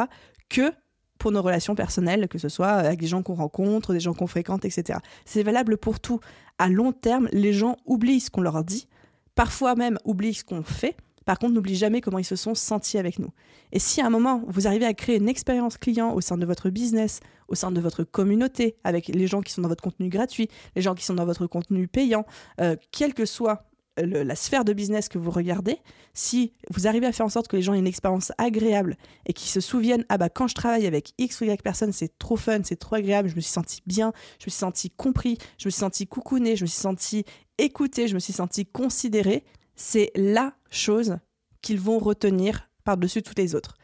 que 0.50 0.72
pour 1.18 1.32
nos 1.32 1.42
relations 1.42 1.76
personnelles, 1.76 2.28
que 2.28 2.38
ce 2.38 2.50
soit 2.50 2.72
avec 2.72 3.00
des 3.00 3.08
gens 3.08 3.24
qu'on 3.24 3.36
rencontre, 3.36 3.94
des 3.94 4.00
gens 4.00 4.14
qu'on 4.14 4.28
fréquente, 4.28 4.66
etc. 4.66 5.00
C'est 5.26 5.44
valable 5.44 5.78
pour 5.78 6.00
tout. 6.00 6.20
À 6.58 6.70
long 6.70 6.92
terme, 6.92 7.30
les 7.32 7.54
gens 7.54 7.78
oublient 7.86 8.20
ce 8.20 8.30
qu'on 8.30 8.42
leur 8.42 8.64
dit, 8.64 8.88
parfois 9.34 9.76
même 9.76 9.98
oublient 10.06 10.34
ce 10.34 10.44
qu'on 10.44 10.64
fait, 10.64 10.96
par 11.26 11.40
contre, 11.40 11.54
n'oubliez 11.54 11.76
jamais 11.76 12.02
comment 12.02 12.20
ils 12.20 12.26
se 12.26 12.36
sont 12.36 12.56
sentis 12.56 12.98
avec 12.98 13.20
nous. 13.20 13.30
Et 13.72 13.80
si 13.80 14.02
à 14.02 14.06
un 14.06 14.10
moment, 14.10 14.44
vous 14.48 14.68
arrivez 14.68 14.86
à 14.86 14.94
créer 14.94 15.18
une 15.18 15.30
expérience 15.30 15.78
client 15.78 16.14
au 16.14 16.22
sein 16.22 16.38
de 16.38 16.46
votre 16.46 16.70
business, 16.70 17.20
au 17.48 17.56
sein 17.56 17.72
de 17.72 17.82
votre 17.82 18.04
communauté, 18.04 18.78
avec 18.84 19.08
les 19.08 19.28
gens 19.28 19.42
qui 19.42 19.52
sont 19.52 19.62
dans 19.62 19.70
votre 19.70 19.84
contenu 19.84 20.10
gratuit, 20.10 20.50
les 20.76 20.82
gens 20.82 20.96
qui 20.96 21.04
sont 21.04 21.16
dans 21.16 21.26
votre 21.26 21.48
contenu 21.48 21.88
payant, 21.88 22.26
euh, 22.62 22.76
quelle 22.92 23.14
que 23.14 23.26
soit 23.26 23.66
la 23.98 24.36
sphère 24.36 24.66
de 24.66 24.74
business 24.74 25.08
que 25.08 25.18
vous 25.18 25.32
regardez, 25.32 25.78
si 26.14 26.52
vous 26.70 26.88
arrivez 26.88 27.08
à 27.08 27.12
faire 27.12 27.26
en 27.26 27.30
sorte 27.30 27.48
que 27.48 27.56
les 27.56 27.62
gens 27.62 27.74
aient 27.74 27.80
une 27.80 27.88
expérience 27.88 28.34
agréable 28.38 28.98
et 29.26 29.34
qu'ils 29.34 29.50
se 29.50 29.62
souviennent 29.62 30.06
ah 30.10 30.18
bah 30.18 30.30
quand 30.30 30.48
je 30.48 30.56
travaille 30.56 30.86
avec 30.86 31.14
X 31.18 31.40
ou 31.40 31.46
Y 31.46 31.62
personne 31.64 31.94
c'est 31.94 32.18
trop 32.18 32.36
fun, 32.36 32.60
c'est 32.64 32.76
trop 32.76 32.96
agréable, 32.96 33.30
je 33.30 33.36
me 33.36 33.42
suis 33.42 33.52
senti 33.52 33.82
bien, 33.86 34.12
je 34.40 34.48
me 34.48 34.52
suis 34.52 34.60
senti 34.60 34.90
compris, 34.90 35.38
je 35.58 35.68
me 35.68 35.72
suis 35.72 35.80
senti 35.80 36.08
coucouné, 36.08 36.58
je 36.58 36.64
me 36.64 36.68
suis 36.68 36.80
senti 36.80 37.24
écouté, 37.58 38.08
je 38.10 38.16
me 38.16 38.20
suis 38.20 38.34
senti 38.34 38.66
considéré, 38.66 39.46
c'est 39.76 40.12
la 40.16 40.54
chose 40.70 41.18
qu'ils 41.62 41.80
vont 41.80 42.00
retenir 42.00 42.70
par-dessus 42.84 43.24
toutes 43.24 43.40
les 43.40 43.56
autres. 43.56 43.76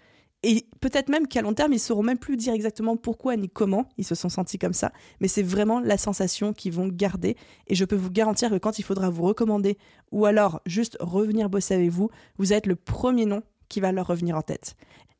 Et 0.43 0.65
peut-être 0.79 1.09
même 1.09 1.27
qu'à 1.27 1.41
long 1.41 1.53
terme, 1.53 1.73
ils 1.73 1.79
sauront 1.79 2.01
même 2.01 2.17
plus 2.17 2.35
dire 2.35 2.53
exactement 2.53 2.97
pourquoi 2.97 3.35
ni 3.35 3.47
comment 3.47 3.87
ils 3.97 4.05
se 4.05 4.15
sont 4.15 4.29
sentis 4.29 4.57
comme 4.57 4.73
ça, 4.73 4.91
mais 5.19 5.27
c'est 5.27 5.43
vraiment 5.43 5.79
la 5.79 5.97
sensation 5.97 6.51
qu'ils 6.51 6.73
vont 6.73 6.87
garder. 6.87 7.37
Et 7.67 7.75
je 7.75 7.85
peux 7.85 7.95
vous 7.95 8.09
garantir 8.09 8.49
que 8.49 8.57
quand 8.57 8.79
il 8.79 8.83
faudra 8.83 9.11
vous 9.11 9.21
recommander 9.21 9.77
ou 10.11 10.25
alors 10.25 10.61
juste 10.65 10.97
revenir 10.99 11.49
bosser 11.49 11.75
avec 11.75 11.89
vous, 11.89 12.09
vous 12.37 12.53
êtes 12.53 12.65
le 12.65 12.75
premier 12.75 13.25
nom 13.25 13.43
qui 13.69 13.81
va 13.81 13.91
leur 13.91 14.07
revenir 14.07 14.35
en 14.35 14.41
tête. 14.41 14.75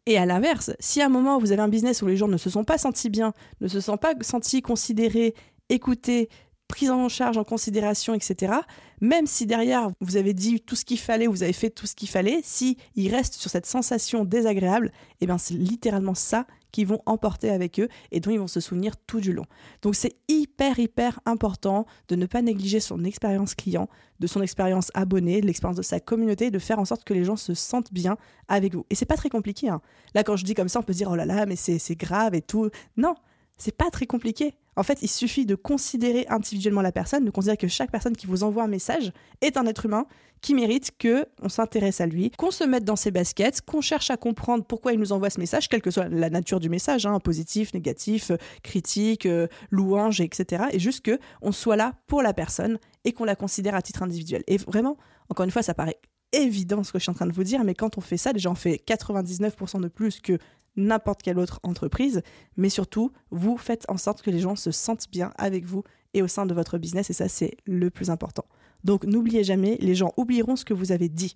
Et 0.07 0.17
à 0.17 0.25
l'inverse, 0.25 0.71
si 0.79 1.01
à 1.01 1.05
un 1.05 1.09
moment 1.09 1.37
vous 1.37 1.51
avez 1.51 1.61
un 1.61 1.67
business 1.67 2.01
où 2.01 2.07
les 2.07 2.17
gens 2.17 2.27
ne 2.27 2.37
se 2.37 2.49
sont 2.49 2.63
pas 2.63 2.79
sentis 2.79 3.11
bien, 3.11 3.33
ne 3.61 3.67
se 3.67 3.79
sont 3.79 3.97
pas 3.97 4.15
sentis 4.21 4.63
considérés, 4.63 5.35
écoutés, 5.69 6.29
prise 6.71 6.89
en 6.89 7.09
charge, 7.09 7.37
en 7.37 7.43
considération, 7.43 8.13
etc. 8.13 8.53
Même 9.01 9.27
si 9.27 9.45
derrière 9.45 9.89
vous 9.99 10.15
avez 10.15 10.33
dit 10.33 10.61
tout 10.61 10.77
ce 10.77 10.85
qu'il 10.85 10.99
fallait, 10.99 11.27
vous 11.27 11.43
avez 11.43 11.51
fait 11.51 11.69
tout 11.69 11.85
ce 11.85 11.95
qu'il 11.95 12.07
fallait, 12.07 12.39
si 12.43 12.77
il 12.95 13.13
reste 13.13 13.33
sur 13.33 13.51
cette 13.51 13.65
sensation 13.65 14.23
désagréable, 14.23 14.93
eh 15.19 15.25
bien 15.25 15.37
c'est 15.37 15.53
littéralement 15.53 16.15
ça 16.15 16.47
qu'ils 16.71 16.87
vont 16.87 17.01
emporter 17.05 17.49
avec 17.49 17.81
eux 17.81 17.89
et 18.11 18.21
dont 18.21 18.31
ils 18.31 18.39
vont 18.39 18.47
se 18.47 18.61
souvenir 18.61 18.95
tout 19.05 19.19
du 19.19 19.33
long. 19.33 19.43
Donc 19.81 19.95
c'est 19.95 20.15
hyper 20.29 20.79
hyper 20.79 21.19
important 21.25 21.85
de 22.07 22.15
ne 22.15 22.25
pas 22.25 22.41
négliger 22.41 22.79
son 22.79 23.03
expérience 23.03 23.53
client, 23.53 23.89
de 24.21 24.27
son 24.27 24.41
expérience 24.41 24.91
abonné, 24.93 25.41
de 25.41 25.47
l'expérience 25.47 25.75
de 25.75 25.81
sa 25.81 25.99
communauté, 25.99 26.51
de 26.51 26.59
faire 26.59 26.79
en 26.79 26.85
sorte 26.85 27.03
que 27.03 27.13
les 27.13 27.25
gens 27.25 27.35
se 27.35 27.53
sentent 27.53 27.91
bien 27.91 28.15
avec 28.47 28.75
vous. 28.75 28.85
Et 28.89 28.95
c'est 28.95 29.05
pas 29.05 29.17
très 29.17 29.29
compliqué. 29.29 29.67
Hein. 29.67 29.81
Là 30.15 30.23
quand 30.23 30.37
je 30.37 30.45
dis 30.45 30.53
comme 30.53 30.69
ça, 30.69 30.79
on 30.79 30.83
peut 30.83 30.93
se 30.93 30.99
dire 30.99 31.09
oh 31.11 31.15
là 31.15 31.25
là 31.25 31.45
mais 31.45 31.57
c'est 31.57 31.95
grave 31.95 32.33
et 32.33 32.41
tout. 32.41 32.69
Non, 32.95 33.15
c'est 33.57 33.75
pas 33.75 33.91
très 33.91 34.05
compliqué. 34.05 34.55
En 34.77 34.83
fait, 34.83 34.99
il 35.01 35.09
suffit 35.09 35.45
de 35.45 35.55
considérer 35.55 36.25
individuellement 36.29 36.81
la 36.81 36.91
personne, 36.91 37.25
de 37.25 37.29
considérer 37.29 37.57
que 37.57 37.67
chaque 37.67 37.91
personne 37.91 38.15
qui 38.15 38.25
vous 38.25 38.43
envoie 38.43 38.63
un 38.63 38.67
message 38.67 39.11
est 39.41 39.57
un 39.57 39.65
être 39.65 39.85
humain 39.85 40.05
qui 40.41 40.55
mérite 40.55 40.91
que 40.97 41.25
on 41.41 41.49
s'intéresse 41.49 42.01
à 42.01 42.05
lui, 42.05 42.31
qu'on 42.31 42.51
se 42.51 42.63
mette 42.63 42.83
dans 42.83 42.95
ses 42.95 43.11
baskets, 43.11 43.61
qu'on 43.61 43.81
cherche 43.81 44.09
à 44.09 44.17
comprendre 44.17 44.63
pourquoi 44.63 44.93
il 44.93 44.99
nous 44.99 45.11
envoie 45.11 45.29
ce 45.29 45.39
message, 45.39 45.69
quelle 45.69 45.81
que 45.81 45.91
soit 45.91 46.07
la 46.09 46.29
nature 46.29 46.59
du 46.59 46.69
message, 46.69 47.05
hein, 47.05 47.19
positif, 47.19 47.73
négatif, 47.73 48.31
critique, 48.63 49.25
euh, 49.25 49.47
louange, 49.69 50.21
etc. 50.21 50.63
Et 50.71 50.79
juste 50.79 51.01
que 51.01 51.19
on 51.41 51.51
soit 51.51 51.75
là 51.75 51.93
pour 52.07 52.21
la 52.21 52.33
personne 52.33 52.79
et 53.03 53.11
qu'on 53.11 53.25
la 53.25 53.35
considère 53.35 53.75
à 53.75 53.81
titre 53.81 54.03
individuel. 54.03 54.43
Et 54.47 54.57
vraiment, 54.57 54.97
encore 55.29 55.43
une 55.43 55.51
fois, 55.51 55.63
ça 55.63 55.73
paraît 55.73 55.99
évident 56.33 56.83
ce 56.83 56.91
que 56.91 56.97
je 56.97 57.03
suis 57.03 57.11
en 57.11 57.15
train 57.15 57.27
de 57.27 57.33
vous 57.33 57.43
dire, 57.43 57.63
mais 57.63 57.75
quand 57.75 57.97
on 57.97 58.01
fait 58.01 58.17
ça, 58.17 58.33
déjà 58.33 58.49
on 58.49 58.55
fait 58.55 58.81
99% 58.87 59.81
de 59.81 59.87
plus 59.89 60.21
que 60.21 60.37
n'importe 60.75 61.21
quelle 61.21 61.39
autre 61.39 61.59
entreprise, 61.63 62.21
mais 62.57 62.69
surtout, 62.69 63.11
vous 63.29 63.57
faites 63.57 63.85
en 63.89 63.97
sorte 63.97 64.21
que 64.21 64.31
les 64.31 64.39
gens 64.39 64.55
se 64.55 64.71
sentent 64.71 65.07
bien 65.11 65.31
avec 65.37 65.65
vous 65.65 65.83
et 66.13 66.21
au 66.21 66.27
sein 66.27 66.45
de 66.45 66.53
votre 66.53 66.77
business, 66.77 67.09
et 67.09 67.13
ça, 67.13 67.27
c'est 67.27 67.55
le 67.65 67.89
plus 67.89 68.09
important. 68.09 68.45
Donc, 68.83 69.05
n'oubliez 69.05 69.43
jamais, 69.43 69.77
les 69.79 69.95
gens 69.95 70.13
oublieront 70.17 70.55
ce 70.55 70.65
que 70.65 70.73
vous 70.73 70.91
avez 70.91 71.09
dit. 71.09 71.35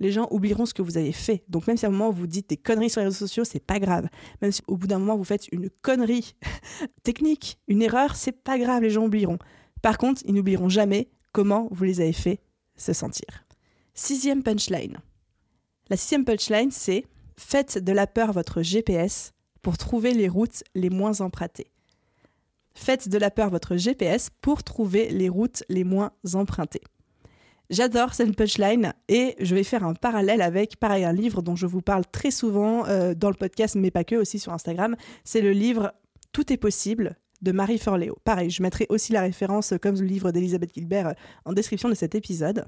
Les 0.00 0.12
gens 0.12 0.28
oublieront 0.30 0.64
ce 0.64 0.74
que 0.74 0.82
vous 0.82 0.96
avez 0.96 1.12
fait. 1.12 1.44
Donc, 1.48 1.66
même 1.66 1.76
si 1.76 1.84
à 1.84 1.88
un 1.88 1.92
moment 1.92 2.10
vous 2.10 2.26
dites 2.26 2.48
des 2.48 2.56
conneries 2.56 2.90
sur 2.90 3.00
les 3.00 3.06
réseaux 3.06 3.18
sociaux, 3.18 3.44
c'est 3.44 3.64
pas 3.64 3.78
grave. 3.78 4.08
Même 4.40 4.52
si 4.52 4.62
au 4.68 4.76
bout 4.76 4.86
d'un 4.86 4.98
moment 4.98 5.16
vous 5.16 5.24
faites 5.24 5.48
une 5.48 5.70
connerie 5.82 6.36
technique, 7.02 7.58
une 7.66 7.82
erreur, 7.82 8.16
c'est 8.16 8.32
pas 8.32 8.58
grave, 8.58 8.82
les 8.82 8.90
gens 8.90 9.04
oublieront. 9.04 9.38
Par 9.82 9.98
contre, 9.98 10.22
ils 10.24 10.34
n'oublieront 10.34 10.68
jamais 10.68 11.08
comment 11.32 11.68
vous 11.70 11.84
les 11.84 12.00
avez 12.00 12.12
fait 12.12 12.40
se 12.76 12.92
sentir. 12.92 13.26
Sixième 13.94 14.42
punchline. 14.42 14.98
La 15.90 15.96
sixième 15.96 16.24
punchline, 16.24 16.70
c'est 16.70 17.04
Faites 17.38 17.78
de 17.78 17.92
la 17.92 18.08
peur 18.08 18.32
votre 18.32 18.62
GPS 18.62 19.32
pour 19.62 19.78
trouver 19.78 20.12
les 20.12 20.28
routes 20.28 20.64
les 20.74 20.90
moins 20.90 21.20
empruntées. 21.20 21.70
Faites 22.74 23.08
de 23.08 23.16
la 23.16 23.30
peur 23.30 23.48
votre 23.48 23.76
GPS 23.76 24.28
pour 24.40 24.64
trouver 24.64 25.08
les 25.10 25.28
routes 25.28 25.62
les 25.68 25.84
moins 25.84 26.10
empruntées. 26.34 26.82
J'adore 27.70 28.14
cette 28.14 28.34
punchline 28.34 28.92
et 29.08 29.36
je 29.38 29.54
vais 29.54 29.62
faire 29.62 29.84
un 29.84 29.94
parallèle 29.94 30.42
avec, 30.42 30.78
pareil, 30.80 31.04
un 31.04 31.12
livre 31.12 31.40
dont 31.40 31.54
je 31.54 31.66
vous 31.66 31.80
parle 31.80 32.04
très 32.10 32.32
souvent 32.32 32.86
euh, 32.86 33.14
dans 33.14 33.30
le 33.30 33.36
podcast, 33.36 33.76
mais 33.76 33.92
pas 33.92 34.02
que, 34.02 34.16
aussi 34.16 34.40
sur 34.40 34.52
Instagram. 34.52 34.96
C'est 35.22 35.40
le 35.40 35.52
livre 35.52 35.94
Tout 36.32 36.52
est 36.52 36.56
possible 36.56 37.16
de 37.42 37.52
Marie 37.52 37.78
Forleo. 37.78 38.18
Pareil, 38.24 38.50
je 38.50 38.62
mettrai 38.62 38.86
aussi 38.88 39.12
la 39.12 39.22
référence, 39.22 39.74
comme 39.80 39.96
le 39.96 40.06
livre 40.06 40.32
d'Elisabeth 40.32 40.74
Gilbert, 40.74 41.14
en 41.44 41.52
description 41.52 41.88
de 41.88 41.94
cet 41.94 42.14
épisode. 42.14 42.66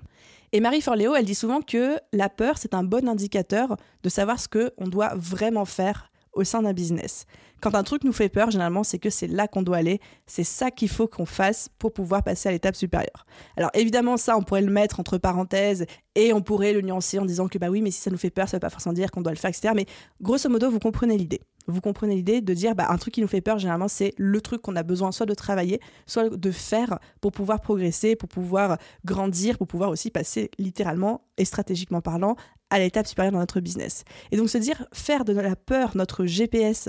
Et 0.52 0.60
Marie 0.60 0.80
Forleo, 0.80 1.14
elle 1.14 1.24
dit 1.24 1.34
souvent 1.34 1.60
que 1.60 1.98
la 2.12 2.28
peur, 2.28 2.58
c'est 2.58 2.74
un 2.74 2.84
bon 2.84 3.08
indicateur 3.08 3.76
de 4.02 4.08
savoir 4.08 4.38
ce 4.40 4.48
qu'on 4.48 4.88
doit 4.88 5.12
vraiment 5.16 5.64
faire 5.64 6.10
au 6.32 6.44
sein 6.44 6.62
d'un 6.62 6.72
business. 6.72 7.26
Quand 7.60 7.74
un 7.74 7.82
truc 7.82 8.04
nous 8.04 8.12
fait 8.12 8.28
peur, 8.28 8.50
généralement, 8.50 8.84
c'est 8.84 8.98
que 8.98 9.10
c'est 9.10 9.26
là 9.26 9.46
qu'on 9.46 9.62
doit 9.62 9.76
aller, 9.76 10.00
c'est 10.26 10.44
ça 10.44 10.70
qu'il 10.70 10.88
faut 10.88 11.06
qu'on 11.06 11.26
fasse 11.26 11.68
pour 11.78 11.92
pouvoir 11.92 12.22
passer 12.22 12.48
à 12.48 12.52
l'étape 12.52 12.74
supérieure. 12.74 13.26
Alors 13.56 13.70
évidemment, 13.74 14.16
ça, 14.16 14.36
on 14.36 14.42
pourrait 14.42 14.62
le 14.62 14.72
mettre 14.72 14.98
entre 15.00 15.18
parenthèses 15.18 15.84
et 16.14 16.32
on 16.32 16.40
pourrait 16.40 16.72
le 16.72 16.80
nuancer 16.80 17.18
en 17.18 17.24
disant 17.24 17.48
que 17.48 17.58
bah 17.58 17.68
oui, 17.68 17.82
mais 17.82 17.90
si 17.90 18.00
ça 18.00 18.10
nous 18.10 18.16
fait 18.16 18.30
peur, 18.30 18.48
ça 18.48 18.56
ne 18.56 18.58
veut 18.58 18.66
pas 18.66 18.70
forcément 18.70 18.94
dire 18.94 19.10
qu'on 19.10 19.20
doit 19.20 19.32
le 19.32 19.38
faire, 19.38 19.50
etc. 19.50 19.74
Mais 19.76 19.86
grosso 20.22 20.48
modo, 20.48 20.70
vous 20.70 20.78
comprenez 20.78 21.18
l'idée 21.18 21.42
vous 21.66 21.80
comprenez 21.80 22.16
l'idée 22.16 22.40
de 22.40 22.54
dire 22.54 22.74
bah, 22.74 22.86
un 22.90 22.96
truc 22.96 23.14
qui 23.14 23.20
nous 23.20 23.28
fait 23.28 23.40
peur, 23.40 23.58
généralement, 23.58 23.88
c'est 23.88 24.14
le 24.16 24.40
truc 24.40 24.62
qu'on 24.62 24.76
a 24.76 24.82
besoin 24.82 25.12
soit 25.12 25.26
de 25.26 25.34
travailler, 25.34 25.80
soit 26.06 26.28
de 26.28 26.50
faire 26.50 26.98
pour 27.20 27.32
pouvoir 27.32 27.60
progresser, 27.60 28.16
pour 28.16 28.28
pouvoir 28.28 28.78
grandir, 29.04 29.58
pour 29.58 29.66
pouvoir 29.66 29.90
aussi 29.90 30.10
passer 30.10 30.50
littéralement 30.58 31.22
et 31.36 31.44
stratégiquement 31.44 32.00
parlant 32.00 32.36
à 32.70 32.78
l'étape 32.78 33.06
supérieure 33.06 33.32
dans 33.32 33.38
notre 33.38 33.60
business. 33.60 34.04
Et 34.30 34.36
donc 34.36 34.48
se 34.48 34.58
dire 34.58 34.86
faire 34.92 35.24
de 35.24 35.32
la 35.32 35.56
peur 35.56 35.96
notre 35.96 36.24
GPS 36.24 36.88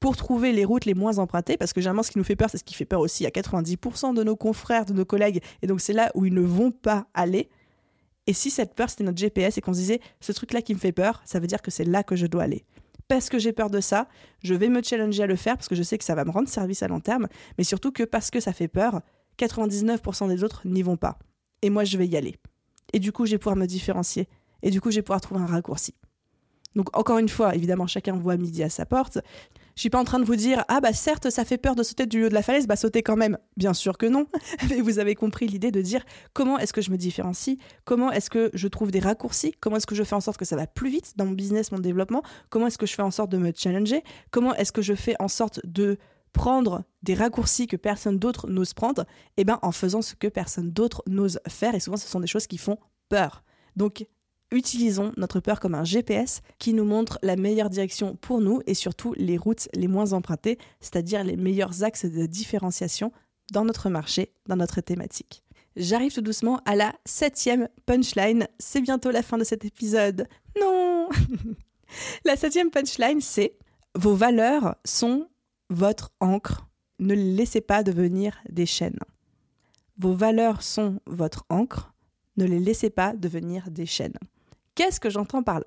pour 0.00 0.16
trouver 0.16 0.52
les 0.52 0.64
routes 0.64 0.86
les 0.86 0.94
moins 0.94 1.18
empruntées, 1.18 1.56
parce 1.56 1.72
que 1.72 1.80
généralement 1.80 2.02
ce 2.02 2.10
qui 2.10 2.18
nous 2.18 2.24
fait 2.24 2.36
peur, 2.36 2.48
c'est 2.50 2.58
ce 2.58 2.64
qui 2.64 2.74
fait 2.74 2.86
peur 2.86 3.00
aussi 3.00 3.26
à 3.26 3.30
90% 3.30 4.14
de 4.14 4.24
nos 4.24 4.36
confrères, 4.36 4.86
de 4.86 4.94
nos 4.94 5.04
collègues, 5.04 5.42
et 5.62 5.66
donc 5.66 5.80
c'est 5.80 5.92
là 5.92 6.10
où 6.14 6.24
ils 6.24 6.34
ne 6.34 6.40
vont 6.40 6.70
pas 6.70 7.06
aller. 7.14 7.50
Et 8.26 8.32
si 8.32 8.50
cette 8.50 8.74
peur 8.74 8.88
c'était 8.88 9.04
notre 9.04 9.18
GPS 9.18 9.58
et 9.58 9.60
qu'on 9.60 9.74
se 9.74 9.78
disait 9.78 10.00
ce 10.20 10.32
truc-là 10.32 10.62
qui 10.62 10.74
me 10.74 10.78
fait 10.78 10.92
peur, 10.92 11.20
ça 11.24 11.38
veut 11.38 11.46
dire 11.46 11.62
que 11.62 11.70
c'est 11.70 11.84
là 11.84 12.02
que 12.02 12.16
je 12.16 12.26
dois 12.26 12.44
aller 12.44 12.64
parce 13.10 13.28
que 13.28 13.40
j'ai 13.40 13.52
peur 13.52 13.70
de 13.70 13.80
ça, 13.80 14.06
je 14.44 14.54
vais 14.54 14.68
me 14.68 14.80
challenger 14.84 15.24
à 15.24 15.26
le 15.26 15.34
faire 15.34 15.56
parce 15.56 15.66
que 15.66 15.74
je 15.74 15.82
sais 15.82 15.98
que 15.98 16.04
ça 16.04 16.14
va 16.14 16.24
me 16.24 16.30
rendre 16.30 16.48
service 16.48 16.84
à 16.84 16.86
long 16.86 17.00
terme, 17.00 17.26
mais 17.58 17.64
surtout 17.64 17.90
que 17.90 18.04
parce 18.04 18.30
que 18.30 18.38
ça 18.38 18.52
fait 18.52 18.68
peur, 18.68 19.02
99% 19.36 20.28
des 20.28 20.44
autres 20.44 20.62
n'y 20.64 20.82
vont 20.82 20.96
pas. 20.96 21.18
Et 21.60 21.70
moi, 21.70 21.82
je 21.82 21.98
vais 21.98 22.06
y 22.06 22.16
aller. 22.16 22.36
Et 22.92 23.00
du 23.00 23.10
coup, 23.10 23.26
je 23.26 23.32
vais 23.32 23.38
pouvoir 23.38 23.56
me 23.56 23.66
différencier. 23.66 24.28
Et 24.62 24.70
du 24.70 24.80
coup, 24.80 24.92
je 24.92 24.96
vais 24.96 25.02
pouvoir 25.02 25.20
trouver 25.20 25.40
un 25.40 25.46
raccourci. 25.46 25.96
Donc, 26.76 26.96
encore 26.96 27.18
une 27.18 27.28
fois, 27.28 27.56
évidemment, 27.56 27.88
chacun 27.88 28.16
voit 28.16 28.36
midi 28.36 28.62
à 28.62 28.70
sa 28.70 28.86
porte. 28.86 29.18
Je 29.74 29.80
suis 29.80 29.90
pas 29.90 29.98
en 29.98 30.04
train 30.04 30.18
de 30.18 30.24
vous 30.24 30.36
dire 30.36 30.64
ah 30.68 30.80
bah 30.80 30.92
certes 30.92 31.30
ça 31.30 31.44
fait 31.44 31.58
peur 31.58 31.74
de 31.74 31.82
sauter 31.82 32.06
du 32.06 32.24
haut 32.24 32.28
de 32.28 32.34
la 32.34 32.42
falaise, 32.42 32.66
bah 32.66 32.76
sautez 32.76 33.02
quand 33.02 33.16
même. 33.16 33.38
Bien 33.56 33.74
sûr 33.74 33.98
que 33.98 34.06
non. 34.06 34.26
Mais 34.70 34.80
vous 34.80 34.98
avez 34.98 35.14
compris 35.14 35.46
l'idée 35.46 35.70
de 35.70 35.80
dire 35.80 36.04
comment 36.32 36.58
est-ce 36.58 36.72
que 36.72 36.80
je 36.80 36.90
me 36.90 36.96
différencie, 36.96 37.58
comment 37.84 38.10
est-ce 38.10 38.30
que 38.30 38.50
je 38.54 38.68
trouve 38.68 38.90
des 38.90 39.00
raccourcis, 39.00 39.54
comment 39.60 39.76
est-ce 39.76 39.86
que 39.86 39.94
je 39.94 40.04
fais 40.04 40.14
en 40.14 40.20
sorte 40.20 40.36
que 40.38 40.44
ça 40.44 40.56
va 40.56 40.66
plus 40.66 40.90
vite 40.90 41.14
dans 41.16 41.26
mon 41.26 41.32
business, 41.32 41.72
mon 41.72 41.78
développement, 41.78 42.22
comment 42.48 42.66
est-ce 42.66 42.78
que 42.78 42.86
je 42.86 42.94
fais 42.94 43.02
en 43.02 43.10
sorte 43.10 43.30
de 43.30 43.38
me 43.38 43.52
challenger, 43.54 44.02
comment 44.30 44.54
est-ce 44.54 44.72
que 44.72 44.82
je 44.82 44.94
fais 44.94 45.14
en 45.20 45.28
sorte 45.28 45.60
de 45.64 45.98
prendre 46.32 46.84
des 47.02 47.14
raccourcis 47.14 47.66
que 47.66 47.76
personne 47.76 48.18
d'autre 48.18 48.48
n'ose 48.48 48.74
prendre, 48.74 49.02
et 49.36 49.42
eh 49.42 49.44
ben 49.44 49.58
en 49.62 49.72
faisant 49.72 50.02
ce 50.02 50.14
que 50.14 50.28
personne 50.28 50.70
d'autre 50.70 51.02
n'ose 51.06 51.40
faire 51.48 51.74
et 51.74 51.80
souvent 51.80 51.96
ce 51.96 52.06
sont 52.06 52.20
des 52.20 52.26
choses 52.26 52.46
qui 52.46 52.58
font 52.58 52.78
peur. 53.08 53.42
Donc 53.76 54.06
utilisons 54.50 55.12
notre 55.16 55.40
peur 55.40 55.60
comme 55.60 55.74
un 55.74 55.84
GPS 55.84 56.42
qui 56.58 56.72
nous 56.72 56.84
montre 56.84 57.18
la 57.22 57.36
meilleure 57.36 57.70
direction 57.70 58.16
pour 58.16 58.40
nous 58.40 58.60
et 58.66 58.74
surtout 58.74 59.14
les 59.16 59.36
routes 59.36 59.68
les 59.74 59.88
moins 59.88 60.12
empruntées, 60.12 60.58
c'est-à-dire 60.80 61.24
les 61.24 61.36
meilleurs 61.36 61.82
axes 61.82 62.06
de 62.06 62.26
différenciation 62.26 63.12
dans 63.52 63.64
notre 63.64 63.90
marché, 63.90 64.32
dans 64.46 64.56
notre 64.56 64.80
thématique. 64.80 65.42
J'arrive 65.76 66.12
tout 66.12 66.20
doucement 66.20 66.60
à 66.64 66.74
la 66.74 66.94
septième 67.04 67.68
punchline. 67.86 68.48
C'est 68.58 68.80
bientôt 68.80 69.10
la 69.10 69.22
fin 69.22 69.38
de 69.38 69.44
cet 69.44 69.64
épisode. 69.64 70.26
Non 70.58 71.08
La 72.24 72.36
septième 72.36 72.70
punchline, 72.70 73.20
c'est 73.20 73.56
vos 73.94 74.14
valeurs 74.14 74.76
sont 74.84 75.28
votre 75.68 76.12
encre. 76.20 76.68
Ne 76.98 77.14
les 77.14 77.32
laissez 77.34 77.60
pas 77.60 77.82
devenir 77.82 78.38
des 78.48 78.66
chaînes. 78.66 78.98
Vos 79.98 80.12
valeurs 80.12 80.62
sont 80.62 81.00
votre 81.06 81.44
encre. 81.48 81.92
Ne 82.36 82.44
les 82.44 82.60
laissez 82.60 82.90
pas 82.90 83.14
devenir 83.14 83.70
des 83.70 83.86
chaînes. 83.86 84.18
Qu'est-ce 84.80 84.98
que 84.98 85.10
j'entends 85.10 85.42
par 85.42 85.58
là? 85.58 85.66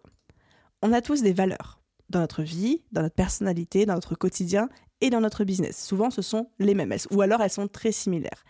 On 0.81 0.91
a 0.91 0.99
tous 0.99 1.21
des 1.21 1.33
valeurs 1.33 1.79
dans 2.09 2.21
notre 2.21 2.41
vie, 2.41 2.81
dans 2.91 3.03
notre 3.03 3.13
personnalité, 3.13 3.85
dans 3.85 3.93
notre 3.93 4.15
quotidien 4.15 4.69
et 5.01 5.11
dans 5.11 5.21
notre 5.21 5.43
business. 5.43 5.85
Souvent, 5.85 6.09
ce 6.09 6.23
sont 6.23 6.49
les 6.57 6.73
mêmes, 6.73 6.95
ou 7.11 7.21
alors 7.21 7.39
elles 7.41 7.51
sont 7.51 7.67
très 7.67 7.91
similaires. 7.91 8.43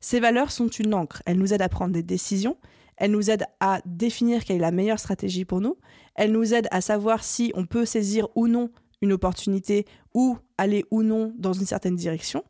Ces 0.00 0.18
valeurs 0.18 0.50
sont 0.50 0.66
une 0.66 0.92
encre. 0.92 1.22
Elles 1.24 1.38
nous 1.38 1.54
aident 1.54 1.62
à 1.62 1.68
prendre 1.68 1.92
des 1.92 2.02
décisions. 2.02 2.56
Elles 2.96 3.12
nous 3.12 3.30
aident 3.30 3.46
à 3.60 3.80
définir 3.86 4.44
quelle 4.44 4.56
est 4.56 4.58
la 4.58 4.72
meilleure 4.72 4.98
stratégie 4.98 5.44
pour 5.44 5.60
nous. 5.60 5.76
Elles 6.16 6.32
nous 6.32 6.52
aident 6.52 6.66
à 6.72 6.80
savoir 6.80 7.22
si 7.22 7.52
on 7.54 7.64
peut 7.64 7.84
saisir 7.84 8.26
ou 8.34 8.48
non 8.48 8.70
une 9.02 9.12
opportunité 9.12 9.86
ou 10.14 10.36
aller 10.56 10.84
ou 10.90 11.04
non 11.04 11.32
dans 11.38 11.52
une 11.52 11.64
certaine 11.64 11.94
direction. 11.94 12.42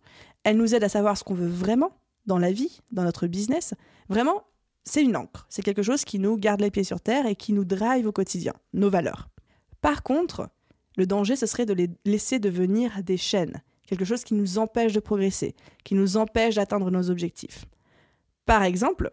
Elles 0.43 0.57
nous 0.57 0.75
aident 0.75 0.85
à 0.85 0.89
savoir 0.89 1.19
ce 1.19 1.25
qu'on 1.25 1.35
veut 1.35 1.47
vraiment 1.47 1.91
dans 2.25 2.39
la 2.39 2.51
vie, 2.51 2.81
dans 2.93 3.05
notre 3.05 3.27
business. 3.27 3.75
Vraiment, 4.09 4.45
c'est 4.85 5.03
une 5.03 5.17
encre. 5.17 5.47
C'est 5.49 5.63
quelque 5.63 5.83
chose 5.83 6.05
qui 6.05 6.19
nous 6.19 6.37
garde 6.37 6.61
les 6.61 6.71
pieds 6.71 6.85
sur 6.85 7.01
terre 7.01 7.27
et 7.27 7.37
qui 7.37 7.53
nous 7.53 7.65
drive 7.65 8.07
au 8.07 8.13
quotidien, 8.13 8.55
nos 8.73 8.91
valeurs. 8.91 9.29
Par 9.81 10.03
contre, 10.03 10.49
le 10.97 11.07
danger, 11.07 11.37
ce 11.37 11.47
serait 11.47 11.67
de 11.67 11.75
les 11.75 11.89
laisser 12.05 12.39
devenir 12.39 13.03
des 13.03 13.17
chaînes, 13.17 13.63
quelque 13.87 14.05
chose 14.05 14.25
qui 14.25 14.35
nous 14.35 14.59
empêche 14.59 14.93
de 14.93 15.01
progresser, 15.01 15.55
qui 15.85 15.95
nous 15.95 16.17
empêche 16.17 16.57
d'atteindre 16.57 16.91
nos 16.91 17.11
objectifs. 17.11 17.67
Par 18.47 18.63
exemple, 18.63 19.13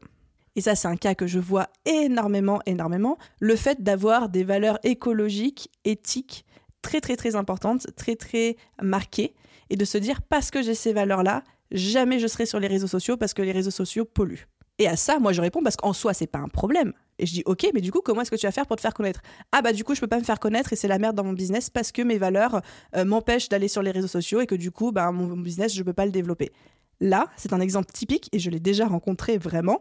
et 0.55 0.61
ça 0.61 0.75
c'est 0.75 0.87
un 0.87 0.95
cas 0.95 1.15
que 1.15 1.27
je 1.27 1.39
vois 1.39 1.67
énormément, 1.85 2.61
énormément, 2.65 3.17
le 3.39 3.55
fait 3.55 3.83
d'avoir 3.83 4.29
des 4.29 4.43
valeurs 4.43 4.79
écologiques, 4.83 5.69
éthiques, 5.83 6.45
très 6.81 7.01
très 7.01 7.15
très 7.15 7.35
importantes, 7.35 7.87
très 7.95 8.15
très 8.15 8.55
marquées, 8.81 9.33
et 9.69 9.75
de 9.75 9.85
se 9.85 9.97
dire 9.97 10.21
parce 10.21 10.51
que 10.51 10.61
j'ai 10.61 10.75
ces 10.75 10.93
valeurs-là, 10.93 11.43
jamais 11.71 12.19
je 12.19 12.27
serai 12.27 12.45
sur 12.45 12.59
les 12.59 12.67
réseaux 12.67 12.87
sociaux 12.87 13.17
parce 13.17 13.33
que 13.33 13.41
les 13.41 13.51
réseaux 13.51 13.71
sociaux 13.71 14.05
polluent. 14.05 14.47
Et 14.77 14.87
à 14.87 14.95
ça, 14.95 15.19
moi, 15.19 15.31
je 15.31 15.41
réponds 15.41 15.63
parce 15.63 15.77
qu'en 15.77 15.93
soi, 15.93 16.13
c'est 16.13 16.27
pas 16.27 16.39
un 16.39 16.49
problème. 16.49 16.93
Et 17.17 17.25
je 17.25 17.33
dis, 17.33 17.43
ok, 17.45 17.67
mais 17.73 17.79
du 17.79 17.91
coup, 17.91 18.01
comment 18.03 18.21
est-ce 18.21 18.31
que 18.31 18.35
tu 18.35 18.45
vas 18.45 18.51
faire 18.51 18.67
pour 18.67 18.75
te 18.75 18.81
faire 18.81 18.93
connaître? 18.93 19.21
Ah 19.53 19.61
bah 19.61 19.71
du 19.71 19.85
coup, 19.85 19.95
je 19.95 20.01
peux 20.01 20.07
pas 20.07 20.19
me 20.19 20.23
faire 20.23 20.39
connaître 20.39 20.73
et 20.73 20.75
c'est 20.75 20.89
la 20.89 20.99
merde 20.99 21.15
dans 21.15 21.23
mon 21.23 21.31
business 21.31 21.69
parce 21.69 21.93
que 21.93 22.01
mes 22.01 22.17
valeurs 22.17 22.61
euh, 22.95 23.05
m'empêchent 23.05 23.47
d'aller 23.47 23.69
sur 23.69 23.81
les 23.81 23.91
réseaux 23.91 24.09
sociaux 24.09 24.41
et 24.41 24.47
que 24.47 24.55
du 24.55 24.71
coup, 24.71 24.91
bah, 24.91 25.09
mon 25.11 25.37
business, 25.37 25.73
je 25.73 25.81
peux 25.81 25.93
pas 25.93 26.05
le 26.05 26.11
développer. 26.11 26.51
Là, 26.99 27.29
c'est 27.37 27.53
un 27.53 27.61
exemple 27.61 27.91
typique 27.93 28.29
et 28.33 28.39
je 28.39 28.49
l'ai 28.49 28.59
déjà 28.59 28.85
rencontré 28.85 29.37
vraiment 29.37 29.79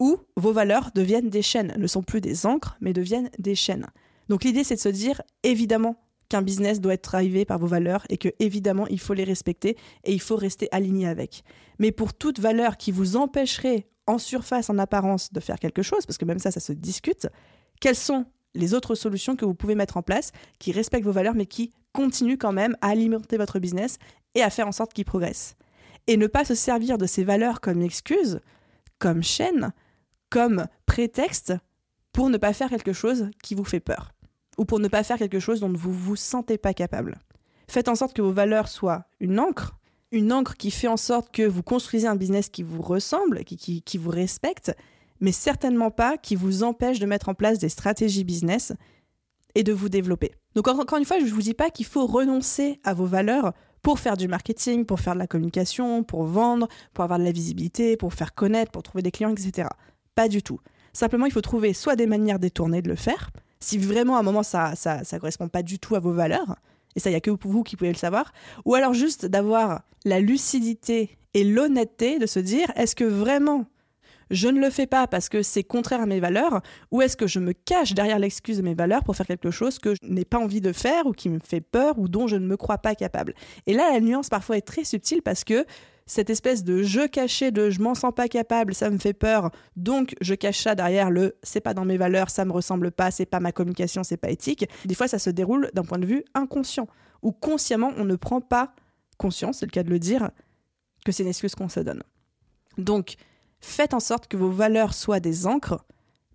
où 0.00 0.16
vos 0.36 0.52
valeurs 0.52 0.90
deviennent 0.94 1.28
des 1.28 1.42
chaînes, 1.42 1.74
ne 1.76 1.86
sont 1.86 2.02
plus 2.02 2.20
des 2.20 2.46
encres, 2.46 2.78
mais 2.80 2.92
deviennent 2.92 3.30
des 3.38 3.54
chaînes. 3.54 3.86
Donc 4.28 4.44
l'idée, 4.44 4.64
c'est 4.64 4.76
de 4.76 4.80
se 4.80 4.88
dire, 4.88 5.20
évidemment, 5.42 5.96
qu'un 6.28 6.42
business 6.42 6.80
doit 6.80 6.94
être 6.94 7.10
drivé 7.10 7.44
par 7.44 7.58
vos 7.58 7.66
valeurs 7.66 8.04
et 8.10 8.18
que 8.18 8.28
évidemment 8.38 8.86
il 8.86 9.00
faut 9.00 9.14
les 9.14 9.24
respecter 9.24 9.76
et 10.04 10.12
il 10.12 10.20
faut 10.20 10.36
rester 10.36 10.68
aligné 10.72 11.08
avec. 11.08 11.42
Mais 11.78 11.90
pour 11.90 12.14
toute 12.14 12.38
valeur 12.38 12.76
qui 12.76 12.92
vous 12.92 13.16
empêcherait 13.16 13.86
en 14.08 14.18
surface, 14.18 14.70
en 14.70 14.78
apparence, 14.78 15.32
de 15.32 15.38
faire 15.38 15.58
quelque 15.58 15.82
chose, 15.82 16.06
parce 16.06 16.18
que 16.18 16.24
même 16.24 16.38
ça, 16.38 16.50
ça 16.50 16.60
se 16.60 16.72
discute, 16.72 17.28
quelles 17.80 17.94
sont 17.94 18.24
les 18.54 18.74
autres 18.74 18.94
solutions 18.94 19.36
que 19.36 19.44
vous 19.44 19.54
pouvez 19.54 19.74
mettre 19.74 19.98
en 19.98 20.02
place 20.02 20.32
qui 20.58 20.72
respectent 20.72 21.04
vos 21.04 21.12
valeurs, 21.12 21.34
mais 21.34 21.46
qui 21.46 21.72
continuent 21.92 22.38
quand 22.38 22.52
même 22.52 22.76
à 22.80 22.88
alimenter 22.88 23.36
votre 23.36 23.58
business 23.58 23.98
et 24.34 24.42
à 24.42 24.50
faire 24.50 24.66
en 24.66 24.72
sorte 24.72 24.94
qu'il 24.94 25.04
progresse? 25.04 25.56
Et 26.06 26.16
ne 26.16 26.26
pas 26.26 26.46
se 26.46 26.54
servir 26.54 26.96
de 26.96 27.06
ces 27.06 27.22
valeurs 27.22 27.60
comme 27.60 27.82
excuse, 27.82 28.40
comme 28.98 29.22
chaîne, 29.22 29.72
comme 30.30 30.66
prétexte 30.86 31.52
pour 32.12 32.30
ne 32.30 32.38
pas 32.38 32.54
faire 32.54 32.70
quelque 32.70 32.94
chose 32.94 33.28
qui 33.42 33.54
vous 33.54 33.64
fait 33.64 33.80
peur, 33.80 34.12
ou 34.56 34.64
pour 34.64 34.80
ne 34.80 34.88
pas 34.88 35.04
faire 35.04 35.18
quelque 35.18 35.38
chose 35.38 35.60
dont 35.60 35.68
vous 35.72 35.90
ne 35.90 35.94
vous 35.94 36.16
sentez 36.16 36.56
pas 36.56 36.72
capable. 36.72 37.18
Faites 37.68 37.88
en 37.88 37.94
sorte 37.94 38.14
que 38.14 38.22
vos 38.22 38.32
valeurs 38.32 38.68
soient 38.68 39.04
une 39.20 39.38
encre 39.38 39.77
une 40.10 40.32
encre 40.32 40.56
qui 40.56 40.70
fait 40.70 40.88
en 40.88 40.96
sorte 40.96 41.30
que 41.30 41.42
vous 41.42 41.62
construisez 41.62 42.06
un 42.06 42.16
business 42.16 42.48
qui 42.48 42.62
vous 42.62 42.82
ressemble, 42.82 43.44
qui, 43.44 43.98
vous 43.98 44.10
respecte, 44.10 44.74
mais 45.20 45.32
certainement 45.32 45.90
pas 45.90 46.16
qui 46.16 46.34
vous 46.34 46.62
empêche 46.62 46.98
de 46.98 47.06
mettre 47.06 47.28
en 47.28 47.34
place 47.34 47.58
des 47.58 47.68
stratégies 47.68 48.24
business 48.24 48.72
et 49.54 49.62
de 49.62 49.72
vous 49.72 49.88
développer. 49.88 50.32
Donc 50.54 50.68
encore 50.68 50.98
une 50.98 51.04
fois, 51.04 51.18
je 51.18 51.24
ne 51.24 51.30
vous 51.30 51.42
dis 51.42 51.54
pas 51.54 51.70
qu'il 51.70 51.86
faut 51.86 52.06
renoncer 52.06 52.80
à 52.84 52.94
vos 52.94 53.06
valeurs 53.06 53.52
pour 53.82 53.98
faire 53.98 54.16
du 54.16 54.28
marketing, 54.28 54.84
pour 54.84 55.00
faire 55.00 55.14
de 55.14 55.18
la 55.18 55.26
communication, 55.26 56.02
pour 56.02 56.24
vendre, 56.24 56.68
pour 56.94 57.04
avoir 57.04 57.18
de 57.18 57.24
la 57.24 57.32
visibilité, 57.32 57.96
pour 57.96 58.14
faire 58.14 58.34
connaître, 58.34 58.72
pour 58.72 58.82
trouver 58.82 59.02
des 59.02 59.10
clients, 59.10 59.32
etc. 59.32 59.68
Pas 60.14 60.28
du 60.28 60.42
tout. 60.42 60.60
Simplement, 60.92 61.26
il 61.26 61.32
faut 61.32 61.40
trouver 61.40 61.74
soit 61.74 61.96
des 61.96 62.06
manières 62.06 62.38
détournées 62.38 62.82
de 62.82 62.88
le 62.88 62.96
faire, 62.96 63.30
si 63.60 63.78
vraiment 63.78 64.16
à 64.16 64.20
un 64.20 64.22
moment 64.22 64.42
ça 64.42 64.72
ne 64.72 65.18
correspond 65.18 65.48
pas 65.48 65.62
du 65.62 65.78
tout 65.78 65.94
à 65.94 66.00
vos 66.00 66.12
valeurs, 66.12 66.56
et 66.98 67.00
ça, 67.00 67.10
il 67.10 67.12
n'y 67.12 67.16
a 67.16 67.20
que 67.20 67.30
vous 67.30 67.62
qui 67.62 67.76
pouvez 67.76 67.92
le 67.92 67.96
savoir, 67.96 68.32
ou 68.64 68.74
alors 68.74 68.92
juste 68.92 69.24
d'avoir 69.24 69.82
la 70.04 70.18
lucidité 70.18 71.16
et 71.32 71.44
l'honnêteté 71.44 72.18
de 72.18 72.26
se 72.26 72.40
dire, 72.40 72.72
est-ce 72.74 72.96
que 72.96 73.04
vraiment 73.04 73.66
je 74.30 74.48
ne 74.48 74.60
le 74.60 74.68
fais 74.68 74.88
pas 74.88 75.06
parce 75.06 75.28
que 75.28 75.44
c'est 75.44 75.62
contraire 75.62 76.00
à 76.00 76.06
mes 76.06 76.18
valeurs, 76.18 76.60
ou 76.90 77.00
est-ce 77.00 77.16
que 77.16 77.28
je 77.28 77.38
me 77.38 77.52
cache 77.52 77.94
derrière 77.94 78.18
l'excuse 78.18 78.56
de 78.56 78.62
mes 78.62 78.74
valeurs 78.74 79.04
pour 79.04 79.14
faire 79.14 79.28
quelque 79.28 79.52
chose 79.52 79.78
que 79.78 79.94
je 79.94 80.00
n'ai 80.02 80.24
pas 80.24 80.38
envie 80.38 80.60
de 80.60 80.72
faire, 80.72 81.06
ou 81.06 81.12
qui 81.12 81.28
me 81.28 81.38
fait 81.38 81.60
peur, 81.60 81.96
ou 82.00 82.08
dont 82.08 82.26
je 82.26 82.34
ne 82.34 82.44
me 82.44 82.56
crois 82.56 82.78
pas 82.78 82.96
capable? 82.96 83.32
Et 83.68 83.74
là, 83.74 83.92
la 83.92 84.00
nuance 84.00 84.28
parfois 84.28 84.56
est 84.56 84.66
très 84.66 84.82
subtile 84.82 85.22
parce 85.22 85.44
que 85.44 85.64
cette 86.08 86.30
espèce 86.30 86.64
de 86.64 86.82
jeu 86.82 87.06
caché 87.06 87.52
de 87.52 87.70
je 87.70 87.80
m'en 87.80 87.94
sens 87.94 88.12
pas 88.14 88.28
capable, 88.28 88.74
ça 88.74 88.90
me 88.90 88.98
fait 88.98 89.12
peur, 89.12 89.50
donc 89.76 90.16
je 90.20 90.34
cache 90.34 90.62
ça 90.62 90.74
derrière 90.74 91.10
le 91.10 91.36
c'est 91.42 91.60
pas 91.60 91.74
dans 91.74 91.84
mes 91.84 91.98
valeurs, 91.98 92.30
ça 92.30 92.44
me 92.44 92.50
ressemble 92.50 92.90
pas, 92.90 93.10
c'est 93.10 93.26
pas 93.26 93.40
ma 93.40 93.52
communication, 93.52 94.02
c'est 94.02 94.16
pas 94.16 94.30
éthique. 94.30 94.66
Des 94.86 94.94
fois, 94.94 95.06
ça 95.06 95.18
se 95.18 95.30
déroule 95.30 95.70
d'un 95.74 95.84
point 95.84 95.98
de 95.98 96.06
vue 96.06 96.24
inconscient, 96.34 96.88
ou 97.22 97.30
consciemment, 97.30 97.92
on 97.98 98.04
ne 98.04 98.16
prend 98.16 98.40
pas 98.40 98.74
conscience, 99.18 99.58
c'est 99.58 99.66
le 99.66 99.70
cas 99.70 99.82
de 99.82 99.90
le 99.90 99.98
dire, 99.98 100.30
que 101.04 101.12
c'est 101.12 101.22
une 101.22 101.28
excuse 101.28 101.54
qu'on 101.54 101.68
se 101.68 101.80
donne. 101.80 102.02
Donc, 102.78 103.16
faites 103.60 103.92
en 103.92 104.00
sorte 104.00 104.28
que 104.28 104.36
vos 104.36 104.50
valeurs 104.50 104.94
soient 104.94 105.20
des 105.20 105.46
encres, 105.46 105.84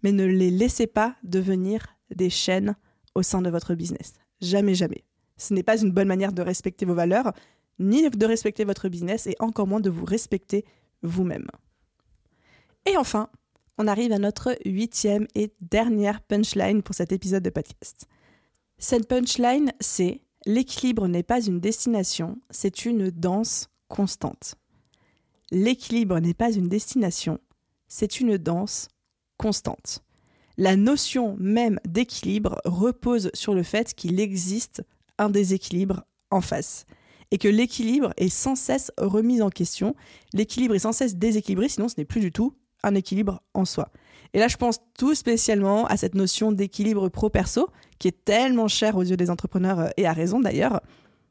mais 0.04 0.12
ne 0.12 0.26
les 0.26 0.52
laissez 0.52 0.86
pas 0.86 1.16
devenir 1.24 1.98
des 2.14 2.30
chaînes 2.30 2.76
au 3.16 3.24
sein 3.24 3.42
de 3.42 3.50
votre 3.50 3.74
business. 3.74 4.14
Jamais, 4.40 4.76
jamais. 4.76 5.04
Ce 5.38 5.54
n'est 5.54 5.64
pas 5.64 5.82
une 5.82 5.92
bonne 5.92 6.08
manière 6.08 6.34
de 6.34 6.42
respecter 6.42 6.86
vos 6.86 6.94
valeurs, 6.94 7.34
ni 7.80 8.10
de 8.10 8.26
respecter 8.26 8.66
votre 8.66 8.90
business 8.90 9.28
et 9.28 9.36
encore 9.40 9.68
moins 9.68 9.80
de 9.80 9.90
vous 9.90 10.06
respecter 10.06 10.66
vous-même. 11.02 11.48
Et 12.86 12.98
enfin, 12.98 13.30
on 13.78 13.88
arrive 13.88 14.12
à 14.12 14.20
notre 14.20 14.56
huitième 14.66 15.28
et 15.36 15.52
dernière 15.62 16.22
punchline 16.22 16.84
pour 16.84 16.96
cet 16.96 17.12
épisode 17.12 17.44
de 17.44 17.50
podcast. 17.50 18.08
Cette 18.78 19.08
punchline, 19.08 19.72
c'est 19.80 20.22
l'équilibre 20.46 21.08
n'est 21.08 21.24
pas 21.24 21.42
une 21.42 21.60
destination, 21.60 22.38
c'est 22.50 22.86
une 22.86 23.10
danse 23.10 23.70
constante. 23.88 24.56
L'équilibre 25.52 26.20
n'est 26.20 26.34
pas 26.34 26.52
une 26.52 26.68
destination, 26.68 27.40
c'est 27.88 28.20
une 28.20 28.38
danse 28.38 28.88
constante. 29.38 30.04
La 30.58 30.76
notion 30.76 31.36
même 31.40 31.80
d'équilibre 31.88 32.60
repose 32.66 33.32
sur 33.34 33.56
le 33.56 33.64
fait 33.64 33.94
qu'il 33.94 34.20
existe 34.20 34.84
un 35.18 35.30
déséquilibre 35.30 36.04
en 36.30 36.42
face 36.42 36.86
et 37.34 37.39
que 37.39 37.48
l'équilibre 37.48 38.13
est 38.15 38.30
sans 38.30 38.56
cesse 38.56 38.91
remis 38.96 39.41
en 39.41 39.50
question, 39.50 39.96
l'équilibre 40.34 40.76
est 40.76 40.80
sans 40.80 40.91
cesse 40.91 41.15
déséquilibré, 41.15 41.67
sinon 41.67 41.89
ce 41.89 41.96
n'est 41.98 42.06
plus 42.06 42.22
du 42.22 42.32
tout 42.32 42.54
un 42.84 42.93
équilibre 42.93 43.41
en 43.56 43.65
soi. 43.65 43.89
Et 44.36 44.39
là, 44.39 44.48
je 44.48 44.56
pense 44.56 44.80
tout 44.96 45.15
spécialement 45.15 45.88
à 45.88 45.98
cette 45.98 46.13
notion 46.13 46.52
d'équilibre 46.52 47.10
pro-perso, 47.10 47.69
qui 47.98 48.08
est 48.08 48.24
tellement 48.24 48.67
chère 48.67 48.98
aux 48.98 49.02
yeux 49.02 49.17
des 49.17 49.32
entrepreneurs, 49.32 49.80
euh, 49.80 49.89
et 49.98 50.06
à 50.06 50.13
raison 50.13 50.39
d'ailleurs, 50.39 50.82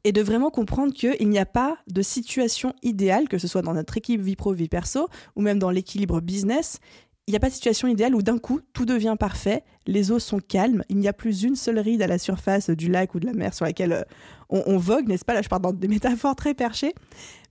et 0.03 0.11
de 0.11 0.21
vraiment 0.21 0.49
comprendre 0.49 0.93
qu'il 0.93 1.29
n'y 1.29 1.39
a 1.39 1.45
pas 1.45 1.77
de 1.87 2.01
situation 2.01 2.73
idéale, 2.81 3.29
que 3.29 3.37
ce 3.37 3.47
soit 3.47 3.61
dans 3.61 3.73
notre 3.73 3.95
équipe 3.95 4.19
vie 4.19 4.35
pro, 4.35 4.51
vie 4.51 4.67
perso, 4.67 5.07
ou 5.37 5.41
même 5.41 5.57
dans 5.57 5.69
l'équilibre 5.69 6.19
business, 6.19 6.79
Il 7.27 7.31
n'y 7.31 7.37
a 7.37 7.39
pas 7.39 7.47
de 7.47 7.53
situation 7.53 7.87
idéale 7.87 8.15
où 8.15 8.21
d'un 8.21 8.37
coup 8.37 8.59
tout 8.73 8.85
devient 8.85 9.15
parfait, 9.17 9.63
les 9.87 10.11
eaux 10.11 10.19
sont 10.19 10.39
calmes, 10.39 10.83
il 10.89 10.97
n'y 10.97 11.07
a 11.07 11.13
plus 11.13 11.43
une 11.43 11.55
seule 11.55 11.79
ride 11.79 12.01
à 12.01 12.07
la 12.07 12.17
surface 12.17 12.69
du 12.69 12.89
lac 12.89 13.15
ou 13.15 13.21
de 13.21 13.25
la 13.25 13.31
mer 13.31 13.53
sur 13.53 13.63
laquelle 13.63 13.93
euh, 13.93 14.03
on, 14.49 14.77
vogue, 14.77 15.07
n'est-ce 15.07 15.23
pas? 15.23 15.33
Là 15.33 15.41
je 15.41 15.47
parle 15.47 15.61
dans 15.61 15.71
des 15.71 15.87
métaphores 15.89 16.35
très 16.35 16.53
perchées. 16.53 16.93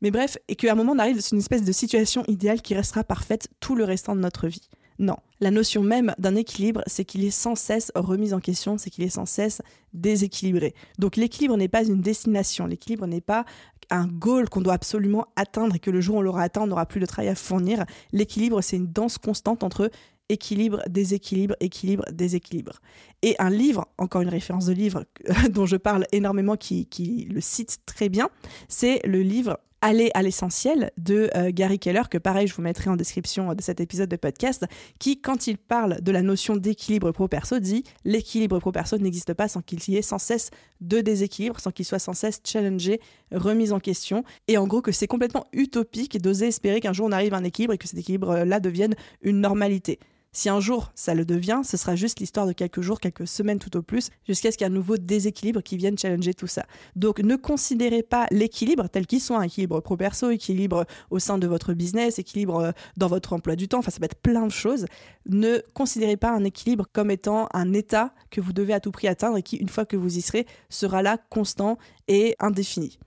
Mais 0.02 0.10
bref, 0.10 0.36
et 0.48 0.56
qu'à 0.56 0.72
un 0.72 0.74
moment 0.74 0.92
on 0.92 0.98
arrive 0.98 1.16
dans 1.16 1.22
une 1.22 1.38
espèce 1.38 1.64
de 1.64 1.72
situation 1.72 2.22
idéale 2.28 2.60
qui 2.60 2.74
restera 2.74 3.02
parfaite 3.02 3.48
tout 3.60 3.74
le 3.74 3.84
restant 3.84 4.14
de 4.14 4.20
notre 4.20 4.46
vie. 4.46 4.68
Non. 4.98 5.16
La 5.40 5.50
notion 5.50 5.82
même 5.82 6.14
d'un 6.18 6.36
équilibre, 6.36 6.82
c'est 6.86 7.04
qu'il 7.04 7.24
est 7.24 7.30
sans 7.30 7.56
cesse 7.56 7.90
remis 7.94 8.32
en 8.32 8.40
question, 8.40 8.78
c'est 8.78 8.90
qu'il 8.90 9.04
est 9.04 9.08
sans 9.08 9.26
cesse 9.26 9.60
déséquilibré. 9.92 10.74
Donc 10.98 11.16
l'équilibre 11.16 11.56
n'est 11.56 11.68
pas 11.68 11.84
une 11.84 12.00
destination, 12.00 12.66
l'équilibre 12.66 13.06
n'est 13.06 13.20
pas 13.20 13.44
un 13.90 14.06
goal 14.06 14.48
qu'on 14.48 14.60
doit 14.60 14.74
absolument 14.74 15.26
atteindre 15.36 15.74
et 15.74 15.78
que 15.78 15.90
le 15.90 16.00
jour 16.00 16.16
où 16.16 16.18
on 16.18 16.22
l'aura 16.22 16.42
atteint, 16.42 16.62
on 16.62 16.66
n'aura 16.66 16.86
plus 16.86 17.00
de 17.00 17.06
travail 17.06 17.28
à 17.28 17.34
fournir. 17.34 17.84
L'équilibre, 18.12 18.60
c'est 18.60 18.76
une 18.76 18.86
danse 18.86 19.18
constante 19.18 19.62
entre 19.62 19.90
équilibre, 20.28 20.82
déséquilibre, 20.88 21.54
équilibre, 21.60 22.04
déséquilibre. 22.12 22.80
Et 23.22 23.36
un 23.38 23.50
livre, 23.50 23.86
encore 23.98 24.22
une 24.22 24.28
référence 24.28 24.66
de 24.66 24.72
livre 24.72 25.04
dont 25.50 25.66
je 25.66 25.76
parle 25.76 26.06
énormément, 26.12 26.56
qui, 26.56 26.86
qui 26.86 27.28
le 27.30 27.40
cite 27.40 27.80
très 27.84 28.08
bien, 28.08 28.30
c'est 28.68 29.00
le 29.04 29.22
livre 29.22 29.58
Aller 29.84 30.12
à 30.14 30.22
l'essentiel 30.22 30.92
de 30.96 31.28
euh, 31.34 31.50
Gary 31.52 31.80
Keller, 31.80 32.02
que 32.08 32.16
pareil, 32.16 32.46
je 32.46 32.54
vous 32.54 32.62
mettrai 32.62 32.88
en 32.88 32.94
description 32.94 33.52
de 33.52 33.60
cet 33.60 33.80
épisode 33.80 34.08
de 34.08 34.14
podcast, 34.14 34.64
qui, 35.00 35.20
quand 35.20 35.48
il 35.48 35.58
parle 35.58 36.00
de 36.00 36.12
la 36.12 36.22
notion 36.22 36.54
d'équilibre 36.54 37.10
pro-perso, 37.10 37.58
dit 37.58 37.82
l'équilibre 38.04 38.60
pro-perso 38.60 38.96
n'existe 38.98 39.34
pas 39.34 39.48
sans 39.48 39.60
qu'il 39.60 39.80
y 39.88 39.96
ait 39.96 40.02
sans 40.02 40.18
cesse 40.18 40.50
de 40.80 41.00
déséquilibre, 41.00 41.58
sans 41.58 41.72
qu'il 41.72 41.84
soit 41.84 41.98
sans 41.98 42.12
cesse 42.12 42.40
challengé, 42.44 43.00
remis 43.32 43.72
en 43.72 43.80
question. 43.80 44.22
Et 44.46 44.56
en 44.56 44.68
gros, 44.68 44.82
que 44.82 44.92
c'est 44.92 45.08
complètement 45.08 45.46
utopique 45.52 46.22
d'oser 46.22 46.46
espérer 46.46 46.78
qu'un 46.78 46.92
jour 46.92 47.08
on 47.08 47.12
arrive 47.12 47.34
à 47.34 47.38
un 47.38 47.44
équilibre 47.44 47.74
et 47.74 47.78
que 47.78 47.88
cet 47.88 47.98
équilibre-là 47.98 48.60
devienne 48.60 48.94
une 49.20 49.40
normalité. 49.40 49.98
Si 50.34 50.48
un 50.48 50.60
jour 50.60 50.90
ça 50.94 51.12
le 51.12 51.26
devient, 51.26 51.60
ce 51.62 51.76
sera 51.76 51.94
juste 51.94 52.18
l'histoire 52.18 52.46
de 52.46 52.54
quelques 52.54 52.80
jours, 52.80 53.00
quelques 53.00 53.26
semaines 53.26 53.58
tout 53.58 53.76
au 53.76 53.82
plus, 53.82 54.08
jusqu'à 54.26 54.50
ce 54.50 54.56
qu'il 54.56 54.66
y 54.66 54.70
ait 54.70 54.72
un 54.72 54.74
nouveau 54.74 54.96
déséquilibre 54.96 55.62
qui 55.62 55.76
vienne 55.76 55.98
challenger 55.98 56.32
tout 56.32 56.46
ça. 56.46 56.64
Donc 56.96 57.20
ne 57.20 57.36
considérez 57.36 58.02
pas 58.02 58.26
l'équilibre 58.30 58.88
tel 58.88 59.06
qu'il 59.06 59.20
soit, 59.20 59.36
un 59.36 59.42
équilibre 59.42 59.80
pro-perso, 59.80 60.30
équilibre 60.30 60.86
au 61.10 61.18
sein 61.18 61.36
de 61.36 61.46
votre 61.46 61.74
business, 61.74 62.18
équilibre 62.18 62.56
euh, 62.56 62.72
dans 62.96 63.08
votre 63.08 63.34
emploi 63.34 63.56
du 63.56 63.68
temps, 63.68 63.80
enfin 63.80 63.90
ça 63.90 63.98
peut 63.98 64.06
être 64.06 64.22
plein 64.22 64.46
de 64.46 64.52
choses. 64.52 64.86
Ne 65.26 65.58
considérez 65.74 66.16
pas 66.16 66.30
un 66.30 66.44
équilibre 66.44 66.86
comme 66.94 67.10
étant 67.10 67.48
un 67.52 67.74
état 67.74 68.14
que 68.30 68.40
vous 68.40 68.54
devez 68.54 68.72
à 68.72 68.80
tout 68.80 68.90
prix 68.90 69.08
atteindre 69.08 69.36
et 69.36 69.42
qui, 69.42 69.56
une 69.56 69.68
fois 69.68 69.84
que 69.84 69.98
vous 69.98 70.16
y 70.16 70.22
serez, 70.22 70.46
sera 70.70 71.02
là 71.02 71.18
constant 71.28 71.76
et 72.08 72.36
indéfini. 72.40 72.98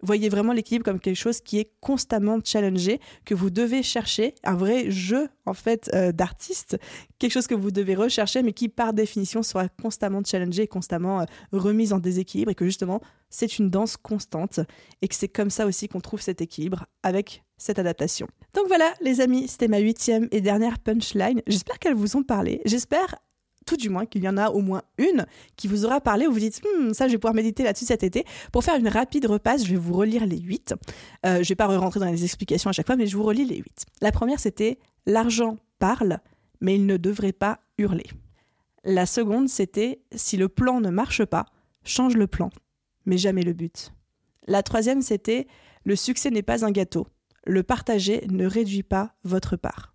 Voyez 0.00 0.28
vraiment 0.28 0.52
l'équilibre 0.52 0.84
comme 0.84 1.00
quelque 1.00 1.16
chose 1.16 1.40
qui 1.40 1.58
est 1.58 1.72
constamment 1.80 2.38
challengé, 2.44 3.00
que 3.24 3.34
vous 3.34 3.50
devez 3.50 3.82
chercher, 3.82 4.34
un 4.44 4.54
vrai 4.54 4.90
jeu 4.90 5.28
en 5.44 5.54
fait 5.54 5.90
euh, 5.92 6.12
d'artiste, 6.12 6.78
quelque 7.18 7.32
chose 7.32 7.46
que 7.48 7.54
vous 7.54 7.70
devez 7.70 7.94
rechercher, 7.94 8.42
mais 8.42 8.52
qui 8.52 8.68
par 8.68 8.92
définition 8.92 9.42
sera 9.42 9.68
constamment 9.68 10.22
challengé, 10.24 10.68
constamment 10.68 11.20
euh, 11.20 11.24
remis 11.52 11.92
en 11.92 11.98
déséquilibre, 11.98 12.52
et 12.52 12.54
que 12.54 12.64
justement 12.64 13.00
c'est 13.28 13.58
une 13.58 13.70
danse 13.70 13.96
constante, 13.96 14.60
et 15.02 15.08
que 15.08 15.14
c'est 15.14 15.28
comme 15.28 15.50
ça 15.50 15.66
aussi 15.66 15.88
qu'on 15.88 16.00
trouve 16.00 16.20
cet 16.20 16.40
équilibre 16.40 16.86
avec 17.02 17.42
cette 17.56 17.78
adaptation. 17.78 18.28
Donc 18.54 18.68
voilà 18.68 18.94
les 19.00 19.20
amis, 19.20 19.48
c'était 19.48 19.68
ma 19.68 19.78
huitième 19.78 20.28
et 20.30 20.40
dernière 20.40 20.78
punchline. 20.78 21.42
J'espère 21.46 21.78
qu'elles 21.78 21.94
vous 21.94 22.16
ont 22.16 22.22
parlé. 22.22 22.62
J'espère 22.64 23.16
tout 23.68 23.76
du 23.76 23.90
moins 23.90 24.06
qu'il 24.06 24.24
y 24.24 24.28
en 24.30 24.38
a 24.38 24.48
au 24.48 24.60
moins 24.60 24.80
une 24.96 25.26
qui 25.56 25.68
vous 25.68 25.84
aura 25.84 26.00
parlé, 26.00 26.26
où 26.26 26.32
vous 26.32 26.38
dites 26.38 26.62
hmm, 26.64 26.94
ça 26.94 27.06
je 27.06 27.12
vais 27.12 27.18
pouvoir 27.18 27.34
méditer 27.34 27.62
là-dessus 27.62 27.84
cet 27.84 28.02
été. 28.02 28.24
Pour 28.50 28.64
faire 28.64 28.76
une 28.76 28.88
rapide 28.88 29.26
repasse, 29.26 29.66
je 29.66 29.70
vais 29.72 29.78
vous 29.78 29.92
relire 29.92 30.24
les 30.24 30.38
huit. 30.38 30.74
Euh, 31.26 31.42
je 31.42 31.48
vais 31.50 31.54
pas 31.54 31.66
rentrer 31.66 32.00
dans 32.00 32.06
les 32.06 32.24
explications 32.24 32.70
à 32.70 32.72
chaque 32.72 32.86
fois, 32.86 32.96
mais 32.96 33.06
je 33.06 33.14
vous 33.14 33.22
relis 33.22 33.44
les 33.44 33.56
huit. 33.56 33.84
La 34.00 34.10
première 34.10 34.40
c'était 34.40 34.78
l'argent 35.04 35.58
parle, 35.78 36.18
mais 36.62 36.76
il 36.76 36.86
ne 36.86 36.96
devrait 36.96 37.32
pas 37.32 37.60
hurler. 37.76 38.06
La 38.84 39.04
seconde 39.04 39.50
c'était 39.50 40.00
si 40.14 40.38
le 40.38 40.48
plan 40.48 40.80
ne 40.80 40.88
marche 40.88 41.26
pas, 41.26 41.44
change 41.84 42.16
le 42.16 42.26
plan, 42.26 42.48
mais 43.04 43.18
jamais 43.18 43.42
le 43.42 43.52
but. 43.52 43.92
La 44.46 44.62
troisième 44.62 45.02
c'était 45.02 45.46
le 45.84 45.94
succès 45.94 46.30
n'est 46.30 46.42
pas 46.42 46.64
un 46.64 46.70
gâteau, 46.70 47.06
le 47.44 47.62
partager 47.62 48.26
ne 48.30 48.46
réduit 48.46 48.82
pas 48.82 49.14
votre 49.24 49.56
part. 49.56 49.94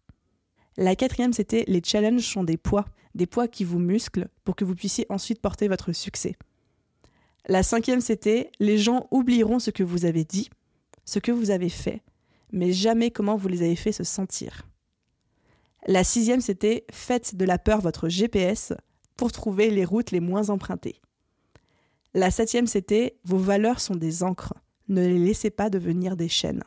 La 0.78 0.96
quatrième, 0.96 1.34
c'était 1.34 1.66
les 1.68 1.82
challenges 1.84 2.28
sont 2.28 2.44
des 2.44 2.58
poids, 2.58 2.86
des 3.16 3.28
poids 3.28 3.48
qui 3.48 3.64
vous 3.64 3.80
musclent 3.80 4.28
pour 4.44 4.56
que 4.56 4.66
vous 4.66 4.76
puissiez 4.76 5.06
ensuite 5.10 5.42
porter 5.42 5.68
votre 5.68 5.92
succès. 5.92 6.36
La 7.48 7.62
cinquième, 7.62 8.02
c'était 8.02 8.50
les 8.60 8.78
gens 8.78 9.08
oublieront 9.12 9.60
ce 9.60 9.70
que 9.70 9.84
vous 9.84 10.06
avez 10.06 10.24
dit, 10.24 10.50
ce 11.06 11.20
que 11.20 11.32
vous 11.32 11.52
avez 11.52 11.70
fait, 11.70 12.02
mais 12.52 12.72
jamais 12.72 13.12
comment 13.12 13.36
vous 13.36 13.50
les 13.50 13.62
avez 13.62 13.76
fait 13.76 13.92
se 13.92 14.04
sentir. 14.04 14.66
La 15.86 16.04
sixième, 16.04 16.42
c'était 16.42 16.86
faites 16.92 17.36
de 17.36 17.44
la 17.44 17.60
peur 17.60 17.82
votre 17.82 18.08
GPS 18.08 18.74
pour 19.18 19.32
trouver 19.32 19.70
les 19.70 19.86
routes 19.86 20.12
les 20.12 20.22
moins 20.22 20.50
empruntées. 20.50 21.02
La 22.14 22.32
septième, 22.32 22.68
c'était 22.68 23.18
vos 23.26 23.38
valeurs 23.38 23.82
sont 23.82 23.96
des 23.96 24.24
encres, 24.24 24.54
ne 24.88 25.06
les 25.06 25.20
laissez 25.20 25.50
pas 25.50 25.70
devenir 25.70 26.16
des 26.16 26.30
chaînes. 26.30 26.64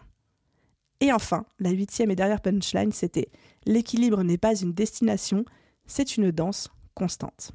Et 1.01 1.13
enfin, 1.13 1.47
la 1.59 1.71
huitième 1.71 2.11
et 2.11 2.17
dernière 2.17 2.41
punchline, 2.41 2.93
c'était 2.93 3.29
L'équilibre 3.67 4.23
n'est 4.23 4.39
pas 4.39 4.55
une 4.55 4.73
destination, 4.73 5.45
c'est 5.87 6.17
une 6.17 6.31
danse 6.31 6.69
constante. 6.95 7.53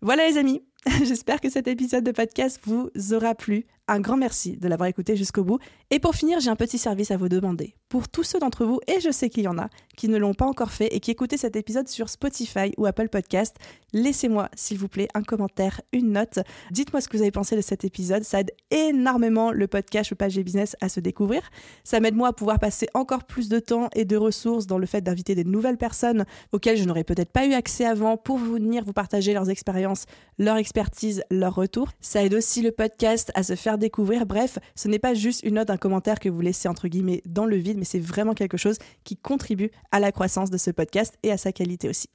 Voilà 0.00 0.26
les 0.28 0.38
amis, 0.38 0.62
j'espère 1.04 1.40
que 1.40 1.50
cet 1.50 1.68
épisode 1.68 2.04
de 2.04 2.12
podcast 2.12 2.60
vous 2.64 2.90
aura 3.12 3.34
plu. 3.34 3.66
Un 3.86 4.00
grand 4.00 4.16
merci 4.16 4.56
de 4.56 4.68
l'avoir 4.68 4.88
écouté 4.88 5.16
jusqu'au 5.16 5.44
bout. 5.44 5.58
Et 5.90 5.98
pour 5.98 6.14
finir, 6.14 6.40
j'ai 6.40 6.50
un 6.50 6.56
petit 6.56 6.78
service 6.78 7.10
à 7.10 7.16
vous 7.16 7.28
demander. 7.28 7.74
Pour 7.90 8.08
tous 8.08 8.22
ceux 8.22 8.38
d'entre 8.38 8.64
vous, 8.64 8.78
et 8.86 9.00
je 9.00 9.10
sais 9.10 9.28
qu'il 9.28 9.42
y 9.42 9.48
en 9.48 9.58
a, 9.58 9.68
qui 9.96 10.08
ne 10.08 10.16
l'ont 10.16 10.32
pas 10.32 10.46
encore 10.46 10.70
fait 10.70 10.94
et 10.94 11.00
qui 11.00 11.10
écoutaient 11.10 11.36
cet 11.36 11.56
épisode 11.56 11.88
sur 11.88 12.08
Spotify 12.08 12.72
ou 12.78 12.86
Apple 12.86 13.08
Podcast, 13.08 13.56
laissez-moi, 13.92 14.48
s'il 14.54 14.78
vous 14.78 14.86
plaît, 14.86 15.08
un 15.14 15.24
commentaire, 15.24 15.80
une 15.92 16.12
note. 16.12 16.38
Dites-moi 16.70 17.00
ce 17.00 17.08
que 17.08 17.16
vous 17.16 17.22
avez 17.24 17.32
pensé 17.32 17.56
de 17.56 17.60
cet 17.60 17.84
épisode. 17.84 18.22
Ça 18.22 18.38
aide 18.38 18.52
énormément 18.70 19.50
le 19.50 19.66
podcast, 19.66 20.14
page 20.14 20.38
business 20.38 20.76
à 20.80 20.88
se 20.88 21.00
découvrir. 21.00 21.42
Ça 21.82 21.98
m'aide 21.98 22.14
moi 22.14 22.28
à 22.28 22.32
pouvoir 22.32 22.60
passer 22.60 22.86
encore 22.94 23.24
plus 23.24 23.48
de 23.48 23.58
temps 23.58 23.88
et 23.96 24.04
de 24.04 24.16
ressources 24.16 24.68
dans 24.68 24.78
le 24.78 24.86
fait 24.86 25.00
d'inviter 25.00 25.34
des 25.34 25.42
nouvelles 25.42 25.76
personnes 25.76 26.26
auxquelles 26.52 26.76
je 26.76 26.84
n'aurais 26.84 27.02
peut-être 27.02 27.32
pas 27.32 27.44
eu 27.44 27.54
accès 27.54 27.86
avant 27.86 28.16
pour 28.16 28.38
venir 28.38 28.84
vous 28.84 28.92
partager 28.92 29.34
leurs 29.34 29.50
expériences, 29.50 30.06
leur 30.38 30.58
expertise, 30.58 31.24
leur 31.32 31.56
retour. 31.56 31.88
Ça 32.00 32.22
aide 32.22 32.34
aussi 32.34 32.62
le 32.62 32.70
podcast 32.70 33.32
à 33.34 33.42
se 33.42 33.56
faire 33.56 33.78
découvrir. 33.78 34.26
Bref, 34.26 34.60
ce 34.76 34.86
n'est 34.86 35.00
pas 35.00 35.14
juste 35.14 35.42
une 35.42 35.56
note, 35.56 35.70
un 35.70 35.76
commentaire 35.76 36.20
que 36.20 36.28
vous 36.28 36.40
laissez 36.40 36.68
entre 36.68 36.86
guillemets 36.86 37.20
dans 37.26 37.46
le 37.46 37.56
vide, 37.56 37.79
mais 37.80 37.84
c'est 37.84 37.98
vraiment 37.98 38.34
quelque 38.34 38.56
chose 38.56 38.76
qui 39.02 39.16
contribue 39.16 39.70
à 39.90 39.98
la 39.98 40.12
croissance 40.12 40.50
de 40.50 40.58
ce 40.58 40.70
podcast 40.70 41.14
et 41.24 41.32
à 41.32 41.36
sa 41.36 41.50
qualité 41.50 41.88
aussi. 41.88 42.08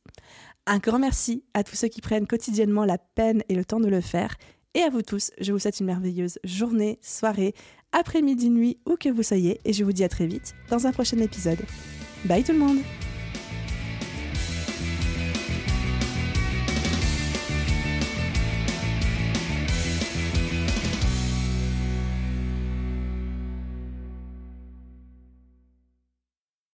Un 0.68 0.78
grand 0.78 1.00
merci 1.00 1.44
à 1.54 1.64
tous 1.64 1.76
ceux 1.76 1.90
qui 1.90 2.02
prennent 2.02 2.28
quotidiennement 2.28 2.86
la 2.86 2.98
peine 2.98 3.44
et 3.50 3.56
le 3.56 3.66
temps 3.66 3.80
de 3.80 3.90
le 3.90 4.02
faire. 4.02 4.36
Et 4.74 4.82
à 4.82 4.90
vous 4.90 5.02
tous, 5.02 5.32
je 5.40 5.52
vous 5.52 5.60
souhaite 5.60 5.80
une 5.80 5.86
merveilleuse 5.86 6.40
journée, 6.44 7.00
soirée, 7.02 7.54
après-midi, 7.92 8.50
nuit, 8.50 8.78
où 8.86 8.96
que 8.96 9.10
vous 9.10 9.24
soyez, 9.24 9.60
et 9.66 9.74
je 9.74 9.84
vous 9.84 9.94
dis 9.94 10.04
à 10.04 10.10
très 10.10 10.28
vite 10.28 10.54
dans 10.70 10.86
un 10.86 10.92
prochain 10.92 11.18
épisode. 11.18 11.60
Bye 12.26 12.44
tout 12.44 12.54
le 12.54 12.60
monde 12.60 12.80